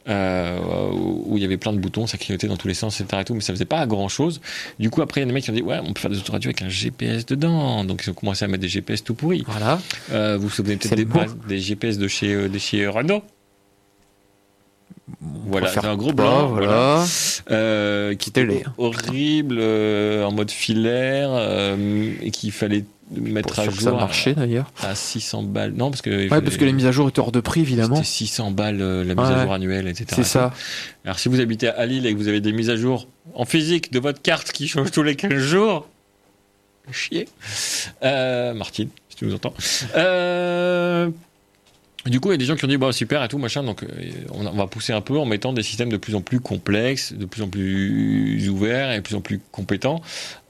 [0.08, 0.60] Euh,
[0.92, 3.22] où où il y avait plein de boutons, ça clignotait dans tous les sens, etc.
[3.22, 4.40] Et tout, mais ça faisait pas grand chose.
[4.80, 6.12] Du coup, après, il y a des mecs qui ont dit Ouais, on peut faire
[6.12, 7.84] des autoradios avec un GPS dedans.
[7.84, 9.44] Donc, ils ont commencé à mettre des GPS tout pourris.
[9.48, 9.80] Voilà.
[10.16, 13.22] Euh, vous vous souvenez peut-être des, GPS de chez, euh, de chez Renault
[15.22, 17.04] On Voilà, c'est un gros blanc, Voilà.
[17.52, 18.64] euh, qui était Télé.
[18.78, 21.32] horrible, en mode filaire,
[22.22, 24.72] et qu'il fallait mettre à jour ça marchait d'ailleurs.
[24.82, 25.74] à, à 600 balles.
[25.74, 27.62] Non, parce que, Ouais, fallait- parce que les mises à jour étaient hors de prix
[27.62, 27.98] évidemment.
[27.98, 29.36] c'était 600 balles euh, la mise Ouais.
[29.36, 30.06] à jour annuelle, etc.
[30.10, 30.52] C'est ça.
[31.04, 33.46] Alors si vous habitez à Lille et que vous avez des mises à jour en
[33.46, 35.88] physique de votre carte qui changent tous les 15 jours,
[36.92, 37.28] chier.
[38.04, 39.54] Euh, Martine, si tu nous entends.
[39.96, 41.10] Euh,
[42.06, 43.64] du coup, il y a des gens qui ont dit bah super et tout machin,
[43.64, 43.88] donc euh,
[44.32, 47.26] on, va pousser un peu en mettant des systèmes de plus en plus complexes, de
[47.26, 50.02] plus en plus ouverts et de plus en plus compétents.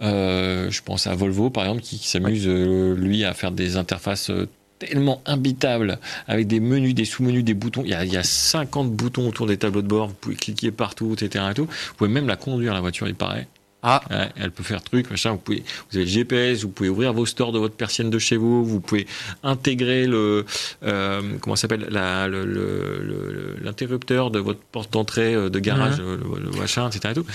[0.02, 4.32] Euh, je pense à Volvo par exemple qui, qui s'amuse lui à faire des interfaces
[4.80, 7.84] tellement imbitables avec des menus, des sous-menus, des boutons.
[7.84, 10.08] Il y, a, il y a 50 boutons autour des tableaux de bord.
[10.08, 11.46] Vous pouvez cliquer partout, etc.
[11.52, 11.66] Et tout.
[11.66, 13.48] Vous pouvez même la conduire la voiture, il paraît.
[13.88, 15.32] Ah, Ouais, elle peut faire truc, machin.
[15.34, 18.18] Vous pouvez, vous avez le GPS, vous pouvez ouvrir vos stores de votre persienne de
[18.20, 19.06] chez vous, vous pouvez
[19.44, 20.44] intégrer le,
[20.84, 25.60] euh, comment ça s'appelle, la- le- le- le- l'interrupteur de votre porte d'entrée euh, de
[25.60, 27.10] garage, le, le- le machin, etc.
[27.12, 27.26] Et tout.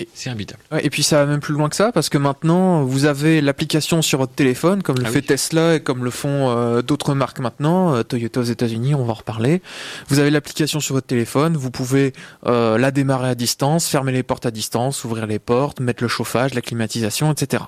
[0.00, 0.62] Et c'est imbitable.
[0.70, 3.40] Ouais, et puis ça va même plus loin que ça parce que maintenant vous avez
[3.40, 5.26] l'application sur votre téléphone comme le Ah fait oui.
[5.26, 9.12] Tesla et comme le font euh, d'autres marques maintenant, euh, Toyota aux États-Unis, on va
[9.12, 9.60] en reparler.
[10.08, 12.12] Vous avez l'application sur votre téléphone, vous pouvez
[12.46, 16.08] euh, la démarrer à distance, fermer les portes à distance, ouvrir les portes, mettre le
[16.08, 17.64] chauffage, la climatisation, etc.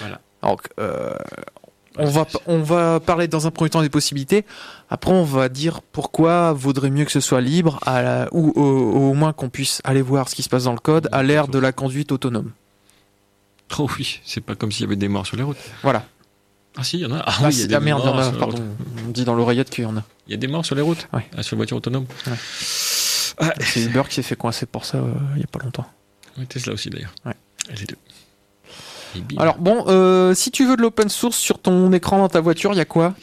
[0.00, 0.20] Voilà.
[0.42, 1.14] Donc euh,
[1.98, 4.44] on va on va parler dans un premier temps des possibilités.
[4.90, 8.62] Après on va dire pourquoi vaudrait mieux que ce soit libre à la- ou au,
[9.10, 11.48] au moins qu'on puisse aller voir ce qui se passe dans le code à l'ère
[11.48, 12.50] de la conduite autonome.
[13.78, 15.56] Oh oui, c'est pas comme s'il y avait des morts sur les routes.
[15.82, 16.04] Voilà.
[16.76, 17.18] Ah si, il y en a.
[17.18, 18.62] Ah, Ah, oui, il y a c'est- des ah, merde, il y en a, pardon.
[19.06, 20.02] On dit dans l'oreillette qu'il y en a.
[20.26, 21.26] Il y a des morts sur les routes Ouais.
[21.36, 22.32] Ah, Sur les voitures autonomes Ouais.
[23.38, 25.86] Ah, C'est Uber qui s'est fait coincer pour ça euh, il y a pas longtemps.
[26.38, 27.14] ouais, Tesla aussi d'ailleurs.
[27.24, 27.34] Ouais.
[27.78, 27.96] Les deux.
[29.38, 32.72] Alors bon, euh, si tu veux de l'open source sur ton écran dans ta voiture,
[32.72, 33.14] il y a quoi?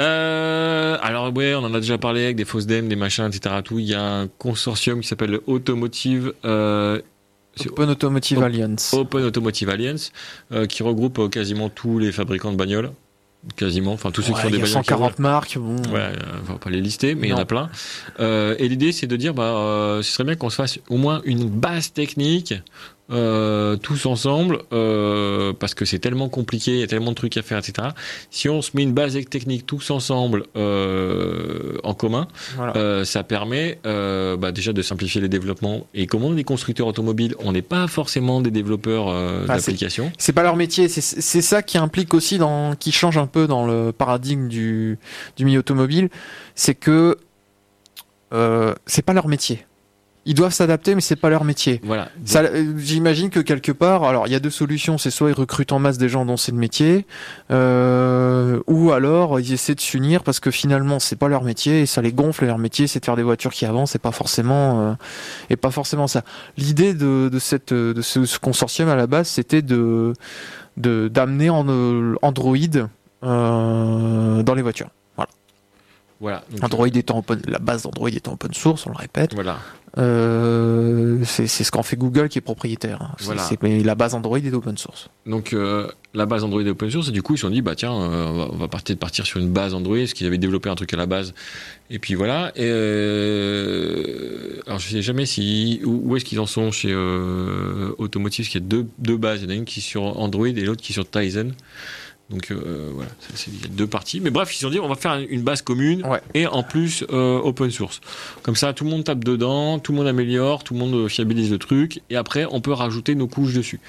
[0.00, 3.56] Euh, alors ouais, on en a déjà parlé avec des fausses dem, des machins, etc.
[3.64, 3.78] Tout.
[3.78, 7.00] Il y a un consortium qui s'appelle le Automotive, euh,
[7.66, 8.92] Open Automotive Alliance.
[8.92, 10.12] Open Automotive Alliance,
[10.68, 12.90] qui regroupe quasiment tous les fabricants de bagnoles,
[13.56, 14.82] quasiment, enfin tous ceux Ouais, qui font il des y a bagnoles.
[14.82, 15.56] qui 140 marques.
[15.58, 15.76] Bon.
[15.90, 16.12] Ouais, euh,
[16.48, 17.70] on va pas les lister, mais il y en a plein.
[18.20, 20.96] Euh, et l'idée, c'est de dire, bah, euh, ce serait bien qu'on se fasse au
[20.98, 22.54] moins une base technique.
[23.10, 27.36] Euh, tous ensemble euh, parce que c'est tellement compliqué, il y a tellement de trucs
[27.36, 27.88] à faire, etc.
[28.30, 32.26] Si on se met une base technique tous ensemble euh, en commun,
[32.56, 33.04] Voilà.
[33.04, 35.86] ça permet bah, déjà de simplifier les développements.
[35.94, 40.10] Et comme on est des constructeurs automobiles, on n'est pas forcément des développeurs Ah, d'applications.
[40.18, 43.66] C'est pas leur métier, c'est- ça qui implique aussi dans, qui change un peu dans
[43.66, 44.98] le paradigme du,
[45.36, 46.08] du milieu automobile,
[46.56, 47.16] c'est que
[48.86, 49.64] c'est pas leur métier.
[50.28, 51.80] Ils doivent s'adapter, mais c'est pas leur métier.
[51.84, 52.08] Voilà.
[52.34, 55.70] Euh, J'imagine que quelque part, alors il y a deux solutions, c'est soit ils recrutent
[55.72, 57.06] en masse des gens dont c'est le métier,
[57.52, 61.86] euh, ou alors ils essaient de s'unir parce que finalement c'est pas leur métier et
[61.86, 62.44] ça les gonfle.
[62.44, 64.92] Et leur métier, c'est de faire des voitures qui avancent, et pas forcément, euh,
[65.48, 66.22] et pas forcément ça.
[66.58, 70.12] L'idée de, de cette, de ce, ce consortium à la base, c'était de
[70.76, 72.56] de d'amener en euh, Android
[73.22, 74.90] euh, dans les voitures.
[75.16, 75.30] Voilà.
[76.20, 76.42] Voilà.
[76.50, 79.34] Donc, Android étant open, la base d'Android étant open source, on le répète.
[79.34, 79.58] Voilà.
[79.98, 83.00] Euh, c'est ce qu'en fait Google qui est propriétaire.
[83.02, 83.14] hein.
[83.20, 83.48] Voilà.
[83.62, 85.08] mais la base Android est open source.
[85.24, 87.62] Donc euh, la base Android est open source et du coup ils se sont dit
[87.62, 90.26] bah tiens euh, on va- on va partir partir sur une base Android parce qu'ils
[90.26, 91.32] avaient développé un truc à la base
[91.90, 96.46] et puis voilà et euh, alors je sais jamais si où, où est-ce qu'ils en
[96.46, 96.94] sont chez
[97.98, 99.82] Automotive parce qu'il y a deux, deux bases il y en a une qui est
[99.82, 101.52] sur Android et l'autre qui est sur Tizen
[102.28, 103.10] donc euh, voilà
[103.46, 104.20] il y a deux parties.
[104.20, 106.20] Mais bref ils se sont dit on va faire une base commune Ouais.
[106.34, 108.00] et en plus euh, open source.
[108.42, 111.50] Comme ça tout le monde tape dedans tout le monde améliore tout le monde fiabilise
[111.50, 113.80] le truc et après on peut rajouter nos couches dessus.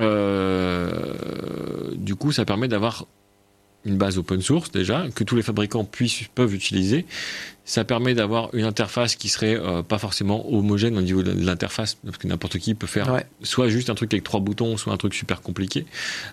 [0.00, 3.06] Euh, du coup, ça permet d'avoir
[3.84, 7.06] une base open source déjà, que tous les fabricants puissent, peuvent utiliser.
[7.64, 11.96] Ça permet d'avoir une interface qui serait euh, pas forcément homogène au niveau de l'interface,
[12.04, 13.26] parce que n'importe qui peut faire Ouais.
[13.42, 15.84] soit juste un truc avec trois boutons, soit un truc super compliqué.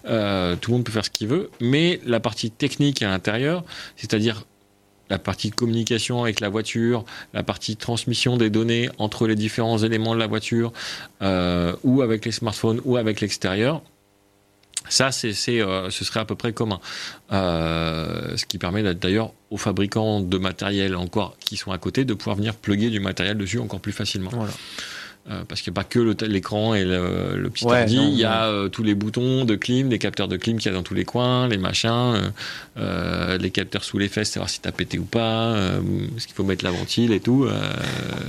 [0.07, 3.63] Euh, tout le monde peut faire ce qu'il veut, mais la partie technique à l'intérieur,
[3.97, 4.45] c'est-à-dire
[5.09, 10.15] la partie communication avec la voiture, la partie transmission des données entre les différents éléments
[10.15, 10.73] de la voiture,
[11.21, 13.81] euh, ou avec les smartphones, ou avec l'extérieur,
[14.89, 16.79] ça, c'est, euh, ce serait à peu près commun.
[17.31, 22.13] Euh, ce qui permet d'ailleurs aux fabricants de matériel encore qui sont à côté de
[22.13, 24.31] pouvoir venir plugger du matériel dessus encore plus facilement.
[25.28, 28.13] Euh, parce qu'il n'y a pas que l'écran et le, le petit Ouais, ordi, il
[28.13, 30.78] y a euh, tous les boutons de clim, les capteurs de clim qu'il y a
[30.78, 32.32] dans tous les coins, les machins,
[32.78, 35.55] euh, les capteurs sous les fesses, savoir si t'as pété ou pas,
[36.15, 37.47] est-ce qu'il faut mettre la ventile et tout.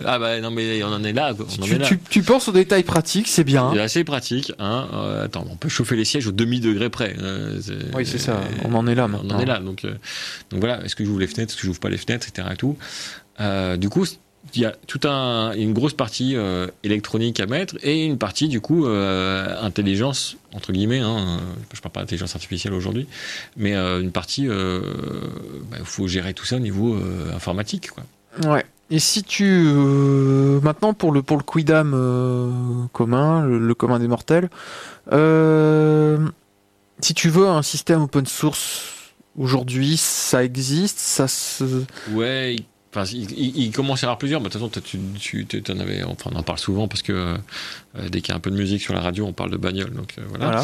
[0.07, 1.87] ah bah non mais on en est là, on en est Tu, là.
[1.87, 3.73] tu, tu penses aux détails pratiques, c'est bien.
[3.75, 4.53] C'est assez pratique.
[4.59, 4.89] Hein.
[5.23, 7.15] Attends, on peut chauffer les sièges au demi-degré près.
[7.95, 8.41] Oui, c'est ça.
[8.65, 9.37] On en est là On maintenant.
[9.37, 9.59] en est là.
[9.61, 12.49] Donc, donc voilà, est-ce que j'ouvre les fenêtres, est-ce que j'ouvre pas les fenêtres, etc.
[12.53, 12.79] Et tout.
[13.79, 14.07] Du coup,
[14.55, 18.49] il y a tout un, une grosse partie euh, électronique à mettre et une partie
[18.49, 21.01] du coup euh, intelligence entre guillemets.
[21.01, 21.39] Hein, euh,
[21.73, 23.07] je parle pas d'intelligence artificielle aujourd'hui,
[23.57, 24.45] mais euh, une partie.
[24.45, 26.99] Il faut gérer tout ça au niveau
[27.35, 27.91] informatique.
[27.91, 28.05] Quoi.
[28.51, 28.65] Ouais.
[28.91, 29.45] Et si tu
[30.63, 34.49] maintenant pour le pour le quidam commun, le, le commun des mortels,
[37.01, 38.93] si tu veux un système open source
[39.39, 42.57] aujourd'hui, ça existe, ça se Ouais,
[42.97, 44.81] enfin, il, il- il commence à y avoir plusieurs, mais de toute façon,
[45.19, 47.37] tu, en avais, enfin, on en parle souvent parce que euh,
[48.11, 49.91] dès qu'il y a un peu de musique sur la radio, on parle de bagnole,
[49.93, 50.63] donc euh, voilà.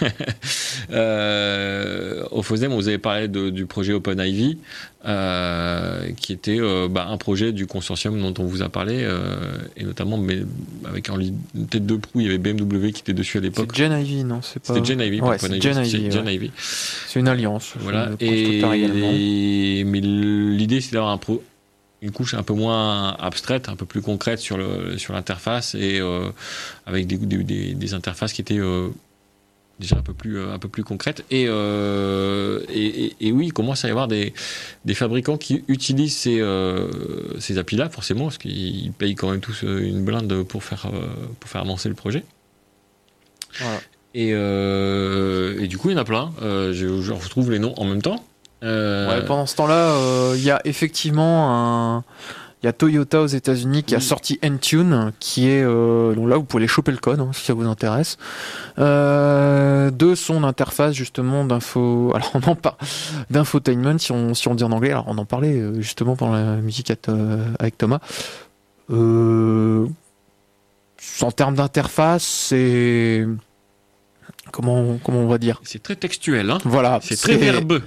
[0.00, 0.12] voilà.
[0.90, 4.58] euh, au FOSDEM, vous avait parlé de- du projet Open Ivy,
[5.06, 9.06] euh, qui était euh, bah, un projet du consortium dont on vous a parlé,
[9.76, 10.40] et notamment mais,
[10.88, 11.18] avec en
[11.70, 13.70] tête de proue, il y avait BMW qui était dessus à l'époque.
[13.74, 14.74] C'est Gen Ivy, non C'est pas.
[14.74, 16.50] C'était Gen Ivy, Ouais, c'est Ivy, Gen Ivy, ouais.
[17.08, 17.74] C'est une alliance.
[17.80, 18.10] Voilà.
[18.20, 21.42] Et, mais l'idée, c'est d'avoir un pro,
[22.02, 25.98] une couche un peu moins abstraite, un peu plus concrète sur le sur l'interface et
[25.98, 26.28] euh,
[26.84, 28.88] avec des, des, des, des interfaces qui étaient euh,
[29.80, 31.24] déjà un peu plus euh, un peu plus concrètes.
[31.30, 34.34] Et, euh, et, et, et oui, il commence à y avoir des,
[34.84, 36.44] des fabricants qui utilisent ces,
[37.40, 40.90] ces applis-là, forcément, parce qu'ils payent quand même tous une blinde pour faire
[41.40, 42.24] pour faire avancer le projet.
[43.58, 43.80] Voilà.
[44.14, 44.30] Et,
[45.62, 46.32] et du coup, il y en a plein.
[46.42, 48.22] Je, je retrouve les noms en même temps.
[48.62, 52.04] Euh, Ouais, pendant ce temps-là, euh, il y a effectivement un.
[52.62, 56.36] Il y a Toyota aux États-Unis qui a sorti Entune, qui est euh, donc là
[56.36, 58.16] vous pouvez aller choper le code hein, si ça vous intéresse,
[58.78, 62.12] euh, de son interface justement d'info.
[62.14, 62.76] Alors on en parle
[63.28, 64.90] d'infotainment si on si on dit en anglais.
[64.90, 68.00] Alors on en parlait euh, justement pendant la musique euh, avec Thomas.
[68.90, 69.86] Euh,
[71.20, 73.26] en termes d'interface, c'est
[74.50, 75.60] comment comment on va dire?
[75.62, 76.58] C'est très textuel, hein.
[76.64, 77.82] Voilà, C'est très verbeux.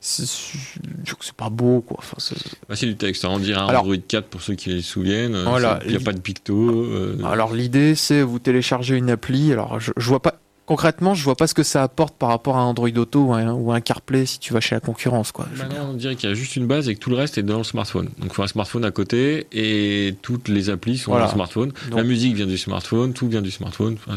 [0.00, 1.96] C'est c'est pas beau quoi.
[2.00, 2.34] Enfin, c'est-
[2.68, 3.24] Bah, c'est du texte.
[3.24, 3.30] hein.
[3.32, 5.34] On dirait un Alors- Android 4 pour ceux qui les souviennent.
[5.34, 5.80] Euh, Voilà.
[5.84, 6.70] Il n'y a pas de picto.
[6.70, 9.52] euh, Alors l'idée c'est vous téléchargez une appli.
[9.52, 12.56] Alors je, je vois pas concrètement je vois pas ce que ça apporte par rapport
[12.56, 15.46] à Android Auto ou un, ou un CarPlay si tu vas chez la concurrence quoi.
[15.58, 17.36] Bah non, on dirait qu'il y a juste une base et que tout le reste
[17.38, 18.06] est dans le smartphone.
[18.18, 21.26] Donc il faut un smartphone à côté et toutes les applis sont Voilà.
[21.26, 21.72] dans le smartphone.
[21.90, 23.96] Donc- La musique vient du smartphone, tout vient du smartphone.
[24.06, 24.16] Enfin,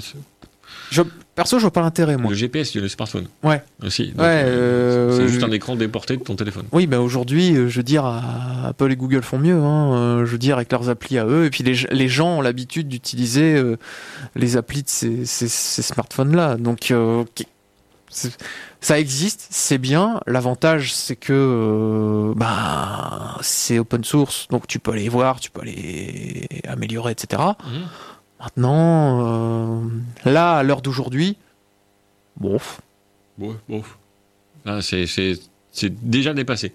[0.94, 1.02] Je,
[1.36, 2.30] perso je vois pas l'intérêt moi.
[2.30, 3.26] le GPS du smartphone.
[3.42, 3.64] Ouais.
[3.84, 4.10] Aussi.
[4.10, 6.66] Donc, Ouais, euh, euh, c'est juste je- un écran déporté de ton téléphone.
[6.72, 9.56] Oui, bah aujourd'hui, euh, je veux dire, Apple et Google font mieux.
[9.60, 11.46] Hein, je veux dire, avec leurs applis à eux.
[11.46, 13.78] Et puis les, les gens ont l'habitude d'utiliser euh,
[14.36, 16.58] les applis de ces, ces- ces smartphones-là.
[16.58, 17.24] Donc, euh,
[18.80, 20.20] ça existe, c'est bien.
[20.28, 25.62] L'avantage, c'est que euh, bah, c'est open source, donc tu peux aller voir, tu peux
[25.62, 27.42] aller améliorer, etc.
[28.44, 31.38] Maintenant, euh, là, à l'heure d'aujourd'hui,
[32.36, 32.60] bon,
[33.38, 33.84] Bon, bon.
[34.66, 35.06] Là, c'est,
[36.02, 36.74] déjà dépassé.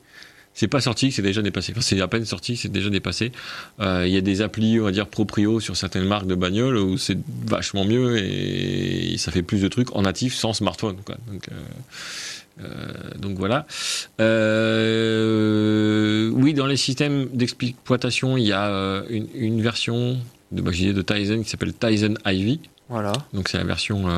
[0.55, 1.73] C'est pas sorti, c'est déjà dépassé.
[1.73, 3.33] Enfin, c'est à peine sorti, c'est déjà dépassé.
[3.81, 6.79] Euh, Il y a des applis, on va dire, proprio sur certaines marques de bagnoles
[6.79, 10.97] où c'est vachement mieux et ça fait plus de trucs en natif sans smartphone.
[12.61, 13.67] Euh, donc voilà.
[16.35, 20.19] Oui, dans les systèmes d'exploitation, il y a une version
[20.53, 22.61] de, bah, de Tizen qui s'appelle Tizen Ivy.
[22.89, 23.13] voilà.
[23.35, 24.15] Donc c'est la version euh,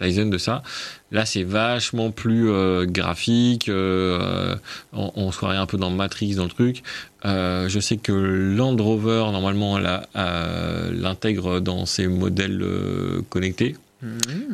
[0.00, 0.62] Tizen de ça.
[1.10, 3.68] Là c'est vachement plus euh, graphique.
[3.68, 4.54] euh,
[4.92, 6.82] on, on se croirait un peu dans Matrix dans le truc.
[7.24, 13.74] Euh, je sais que Land Rover normalement euh, l'intègre dans ses modèles euh, connectés.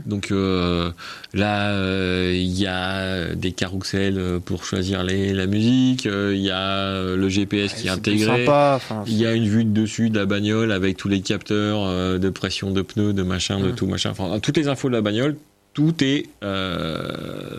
[0.06, 0.90] Donc euh,
[1.34, 6.40] là, euh, il y a des carousels euh, pour choisir les, la musique, euh, il
[6.40, 8.44] y a le GPS qui est intégré.
[8.46, 11.20] Sympa, enfin, Il y a une vue de dessus de la bagnole avec tous les
[11.20, 13.74] capteurs de pression de pneus, de machin, de Mm.
[13.74, 14.10] tout machin.
[14.10, 15.36] Enfin, toutes les infos de la bagnole,
[15.74, 16.24] tout est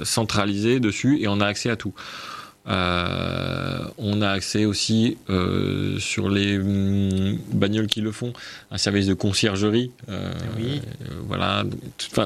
[0.04, 1.94] centralisé dessus et on a accès à tout.
[2.68, 8.34] Euh, on a accès aussi euh, sur les hum, bagnoles qui le font,
[8.72, 9.92] un service de conciergerie.
[10.10, 10.82] Euh, oui.
[11.28, 11.64] voilà.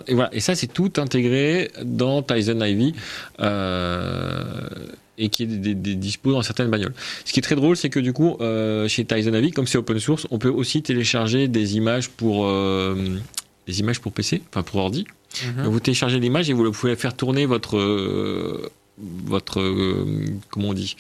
[0.08, 0.30] et, voilà.
[0.34, 2.94] Et ça, c'est tout intégré dans Tizen Ivy
[5.22, 6.94] et qui est des, dispo dans certaines bagnoles.
[7.26, 8.38] Ce qui est très drôle, c'est que du coup,
[8.88, 12.50] chez Tizen Ivy, comme c'est open source, on peut aussi télécharger des images pour
[13.68, 15.06] des images pour PC, enfin pour ordi.
[15.58, 15.68] Mhm.
[15.68, 18.72] Vous téléchargez l'image et vous pouvez faire tourner votre
[19.26, 20.06] votre euh,
[20.50, 20.96] comment on dit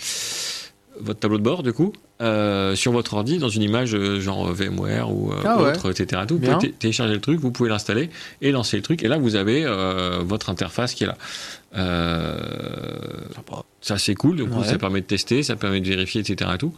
[1.00, 4.52] votre tableau de bord du coup euh, sur votre ordi dans une image euh, genre
[4.52, 6.38] VMware ou ah autre etc tout.
[6.38, 8.10] vous pouvez télécharger le truc vous pouvez l'installer
[8.41, 9.66] et lancer le truc et là vous avez
[10.22, 11.18] votre interface qui est là.
[13.82, 16.74] Ça c'est cool du coup ça permet de tester ça permet de vérifier etc tout.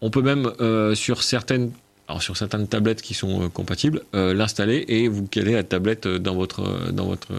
[0.00, 0.52] On peut même
[0.94, 1.72] sur certaines
[2.06, 6.92] alors sur certaines tablettes qui sont compatibles, l'installer et vous caler la tablette dans votre
[6.92, 7.32] dans votre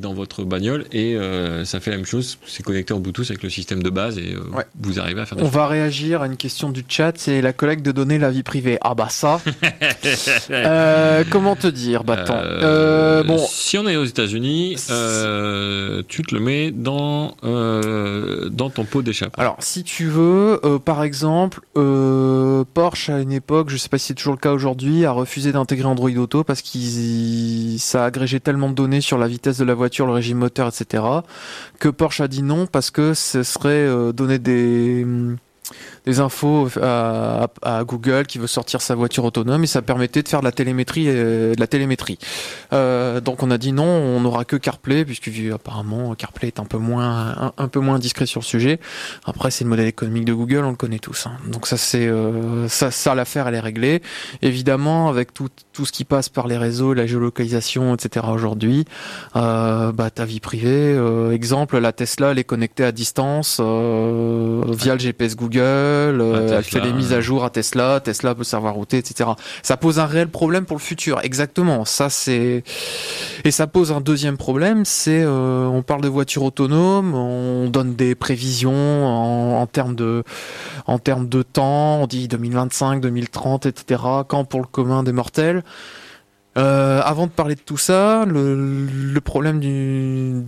[0.00, 2.38] dans votre bagnole et euh, ça fait la même chose.
[2.46, 4.40] C'est connecté en Bluetooth avec le système de base et euh,
[4.80, 5.38] vous arrivez à faire.
[5.40, 7.12] On va réagir à une question du chat.
[7.16, 8.78] C'est la collecte de données, la vie privée.
[8.80, 9.40] Ah bah ça.
[10.50, 12.42] Euh, comment te dire, Battant
[13.24, 19.40] Bon, si on est aux États-Unis, tu te le mets dans dans ton pot d'échappement.
[19.40, 24.14] Alors, si tu veux, par exemple, Porsche à une époque, je sais pas si c'est
[24.14, 28.70] toujours le cas aujourd'hui, a refusé d'intégrer Android Auto parce qu'il ça a agrégé tellement
[28.70, 31.02] de données sur la vitesse de la voiture, le régime moteur, etc.
[31.78, 35.06] Que Porsche a dit non parce que ce serait euh, donner des
[36.06, 37.48] des infos à,
[37.84, 41.06] Google qui veut sortir sa voiture autonome et ça permettait de faire de la télémétrie
[41.06, 42.18] de la télémétrie.
[42.72, 46.64] Euh, donc on a dit non, on n'aura que CarPlay puisque apparemment CarPlay est un
[46.64, 48.80] peu moins un, peu moins discret sur le sujet.
[49.24, 51.26] Après c'est le modèle économique de Google, on le connaît tous.
[51.26, 51.32] Hein.
[51.48, 54.02] Donc ça c'est euh, ça ça l'affaire elle est réglée.
[54.42, 58.26] Évidemment avec tout tout ce qui passe par les réseaux, la géolocalisation, etc.
[58.30, 58.84] Aujourd'hui,
[59.36, 60.94] euh, bah ta vie privée.
[60.94, 66.64] Euh, exemple, la Tesla elle est connectée à distance via le GPS Google euh, elle
[66.64, 69.30] fait des mises à jour à Tesla, Tesla peut savoir router, etc.
[69.62, 71.20] Ça pose un réel problème pour le futur.
[71.22, 71.84] Exactement.
[71.84, 72.62] Ça c'est
[73.44, 77.94] et ça pose un deuxième problème, c'est euh, on parle de voitures autonomes, on donne
[77.94, 80.24] des prévisions en, termes de
[80.86, 84.02] en termes de temps, on dit 2025, 2030, etc.
[84.28, 85.62] Quand pour le commun des mortels.
[86.58, 90.42] Euh, avant de parler de tout ça, le, le problème du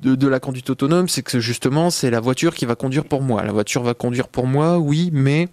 [0.00, 3.42] de, la conduite autonome, c'est que justement, c'est la voiture qui va conduire pour moi.
[3.42, 5.48] La voiture va conduire pour moi, oui, mais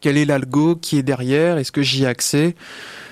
[0.00, 1.58] quel est l'algo qui est derrière?
[1.58, 2.54] Est-ce que j'y ai accès?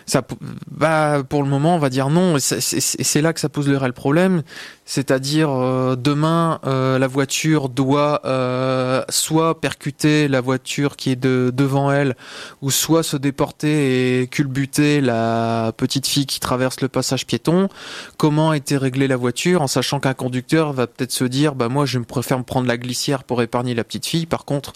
[0.06, 0.22] Ça,
[0.70, 2.36] bah, pour le moment, on va dire non.
[2.38, 4.42] C'est là que ça pose le réel problème.
[4.86, 11.50] C'est-à-dire, euh, demain, euh, la voiture doit euh, soit percuter la voiture qui est de,
[11.54, 12.16] devant elle,
[12.60, 17.68] ou soit se déporter et culbuter la petite fille qui traverse le passage piéton.
[18.18, 21.86] Comment été réglée la voiture en sachant qu'un conducteur va peut-être se dire, bah moi,
[21.86, 24.26] je préfère me prendre la glissière pour épargner la petite fille.
[24.26, 24.74] Par contre,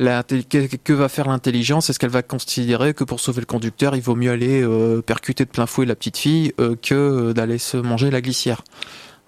[0.00, 1.90] la, que va faire l'intelligence?
[1.90, 4.66] Est-ce qu'elle va considérer que pour sauver le conducteur, il vaut mieux aller
[5.06, 6.52] percuter de plein fouet la petite fille
[6.82, 8.62] que d'aller se manger la glissière?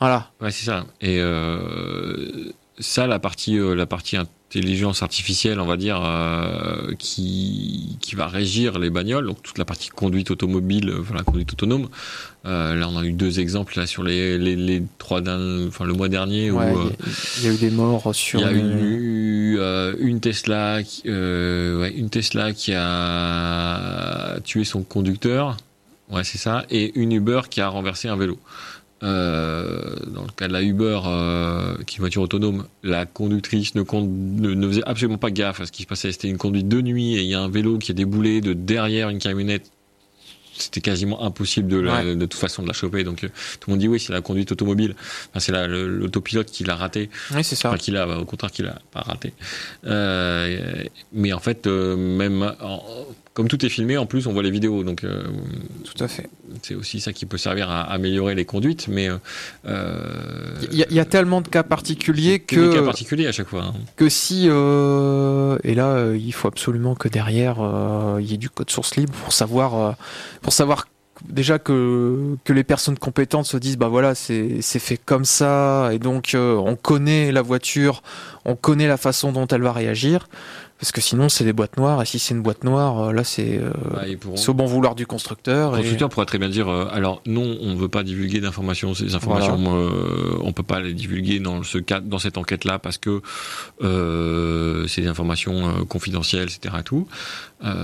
[0.00, 0.30] Voilà.
[0.40, 0.84] Ouais, c'est ça.
[1.00, 6.00] Et euh, ça, la partie, la partie intelligence artificielle, on va dire,
[6.98, 11.52] qui, qui va régir les bagnoles, donc toute la partie conduite automobile, enfin la conduite
[11.52, 11.88] autonome.
[12.44, 16.08] là, on a eu deux exemples là sur les, les, les trois enfin le mois
[16.08, 18.40] dernier où il y, a eu des morts sur.
[18.40, 19.58] Il y a eu
[19.98, 25.56] une Tesla, ouais, une Tesla qui a tué son conducteur.
[26.10, 26.64] Ouais, c'est ça.
[26.70, 28.38] Et une Uber qui a renversé un vélo.
[29.02, 33.74] Euh, dans le cas de la Uber, euh, qui est une voiture autonome, la conductrice
[33.74, 36.12] ne, ne, faisait absolument pas gaffe à ce qui se passait.
[36.12, 38.54] C'était une conduite de nuit et il y a un vélo qui est déboulé de
[38.54, 39.70] derrière une camionnette.
[40.58, 43.04] C'était quasiment impossible de, de toute façon de la choper.
[43.04, 43.28] Donc euh,
[43.60, 44.94] tout le monde dit oui, c'est la conduite automobile.
[45.28, 47.10] Enfin, c'est l'autopilote qui l'a raté.
[47.34, 47.68] Oui, c'est ça.
[47.68, 49.34] Enfin, qui l'a, au contraire, qui l'a pas raté.
[51.12, 52.50] mais en fait, même
[53.36, 54.82] comme tout est filmé, en plus, on voit les vidéos.
[54.82, 55.24] Donc, euh,
[55.84, 56.26] tout à fait.
[56.62, 58.88] C'est aussi ça qui peut servir à améliorer les conduites.
[58.88, 59.10] Mais
[59.66, 63.64] euh, il y, a tellement de cas particuliers que, des cas particuliers à chaque fois.
[63.64, 63.74] Hein.
[63.96, 67.58] Que si euh, et là, il faut absolument que derrière
[68.18, 69.96] il y ait du code source libre pour savoir
[70.40, 70.88] pour savoir
[71.28, 75.98] déjà que, que les personnes compétentes se disent bah voilà c'est fait comme ça et
[75.98, 78.02] donc on connaît la voiture
[78.44, 80.28] on connaît la façon dont elle va réagir
[80.78, 83.24] Parce que sinon, c'est des boîtes noires, et si c'est une boîte noire, euh, là,
[83.24, 83.70] c'est euh,
[84.20, 85.72] pourront- c'est au bon vouloir du constructeur.
[85.72, 88.40] Le et- constructeur pourrait très bien dire euh, alors non, on ne veut pas divulguer
[88.40, 88.92] d'informations.
[88.92, 92.98] Ces informations, euh, on peut pas les divulguer dans ce cadre, dans cette enquête-là parce
[92.98, 93.22] que
[94.88, 96.74] c'est des informations confidentielles, etc.
[96.80, 97.06] et Tout.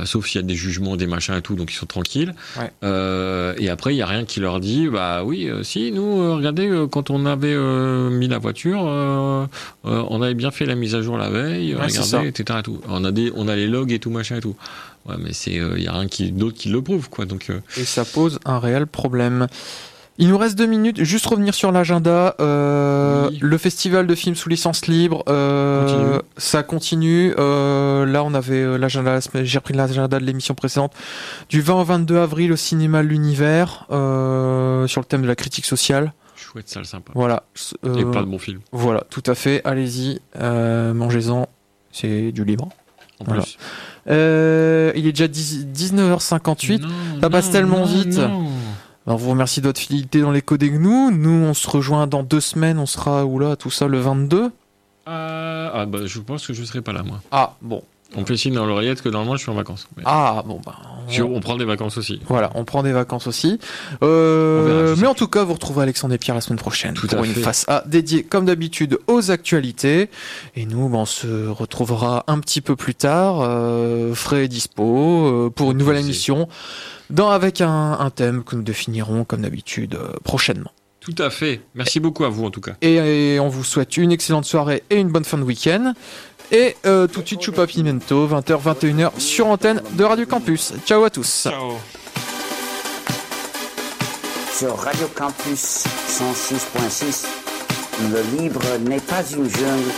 [0.05, 2.34] Sauf s'il y a des jugements, des machins et tout, donc ils sont tranquilles.
[2.59, 2.70] Ouais.
[3.59, 7.11] Et après, il y a rien qui leur dit bah oui, si nous, regardez, quand
[7.11, 7.57] on avait
[8.11, 12.28] mis la voiture, on avait bien fait la mise à jour la veille, Ouais, regardez,
[12.28, 12.59] etc.
[12.59, 12.80] et tout.
[12.89, 14.57] On a des, on a les logs et tout machin et tout.
[15.07, 17.24] Ouais, mais c'est, il y a rien qui d'autre qui le prouve, quoi.
[17.24, 19.47] Donc euh, et ça pose un réel problème.
[20.18, 21.03] Il nous reste deux minutes.
[21.03, 22.37] Juste revenir sur l'agenda.
[22.39, 23.39] Euh, Oui.
[23.41, 26.20] Le festival de films sous licence libre, euh, Continue.
[26.37, 27.35] ça continue.
[27.39, 29.18] Euh, là, on avait euh, l'agenda.
[29.43, 30.93] J'ai repris l'agenda de l'émission précédente.
[31.49, 35.64] Du 20 au 22 avril au cinéma L'Univers euh, sur le thème de la critique
[35.64, 36.12] sociale.
[36.37, 37.11] chouette, salle sympa.
[37.14, 37.45] Voilà.
[37.87, 38.61] Euh, Et plein de bons films.
[38.70, 39.62] Voilà, tout à fait.
[39.64, 41.49] Allez-y, euh, mangez-en.
[41.93, 42.68] C'est du libre.
[43.20, 43.43] En Voilà.
[43.43, 43.57] plus.
[44.09, 46.80] Euh, il est déjà 10 19h58.
[46.80, 46.88] Non,
[47.20, 48.18] ça passe non, tellement non, vite.
[49.07, 51.11] Alors, vous remercie de votre fidélité dans les codes nous.
[51.11, 52.78] Nous, on se rejoint dans deux semaines.
[52.78, 54.51] On sera où là Tout ça le 22.
[55.07, 57.20] Ah, ah, bah, je pense que je serai pas là, moi.
[57.30, 57.82] Ah, bon.
[58.17, 59.89] On fait signe dans l'oreillette que normalement je suis en vacances.
[59.97, 60.77] Mais- Ah, bon, bah.
[61.21, 62.21] On prend des vacances aussi.
[62.29, 63.59] Voilà, on prend des vacances aussi.
[64.03, 67.07] Euh, verra, mais en tout cas, vous retrouverez Alexandre et Pierre la semaine prochaine Tout
[67.07, 67.41] pour une fait.
[67.41, 70.11] face A dédiée, comme d'habitude, aux actualités.
[70.57, 75.27] Et nous, ben, on se retrouvera un petit peu plus tard, euh, frais et dispo,
[75.27, 76.49] euh, pour une nouvelle émission,
[77.11, 80.71] dans, avec un, un thème que nous définirons, comme d'habitude, euh, prochainement.
[81.01, 81.61] Tout à fait.
[81.75, 82.75] Merci beaucoup à vous en tout cas.
[82.81, 85.95] Et, et on vous souhaite une excellente soirée et une bonne fin de week-end.
[86.55, 90.74] Et euh, tout de suite, Choupa Pimento, 20h, 21h, sur antenne de Radio Campus.
[90.84, 91.44] Ciao à tous.
[91.44, 91.78] Ciao.
[94.55, 97.24] Sur Radio Campus 106.6,
[98.12, 99.92] le libre n'est pas une jungle.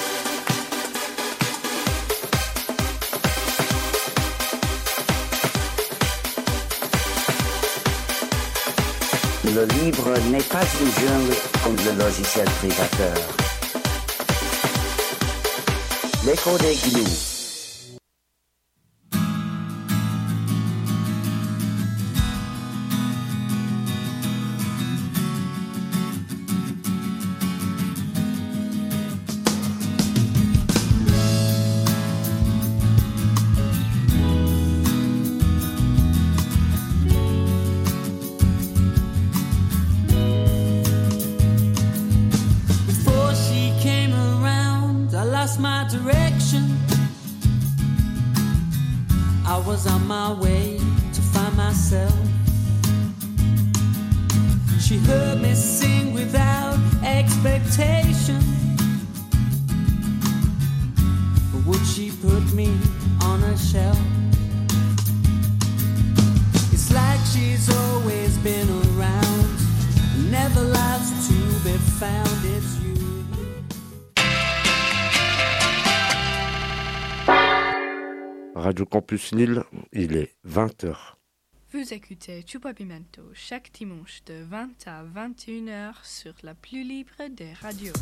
[9.44, 11.34] Le libre n'est pas une jungle
[11.64, 13.43] comme le logiciel privateur.
[16.26, 17.33] L'écho des gnous.
[78.94, 80.94] Campus Lille, il est 20h.
[81.72, 87.52] Vous écoutez Chupa Pimento chaque dimanche de 20 à 21h sur la plus libre des
[87.54, 87.92] radios.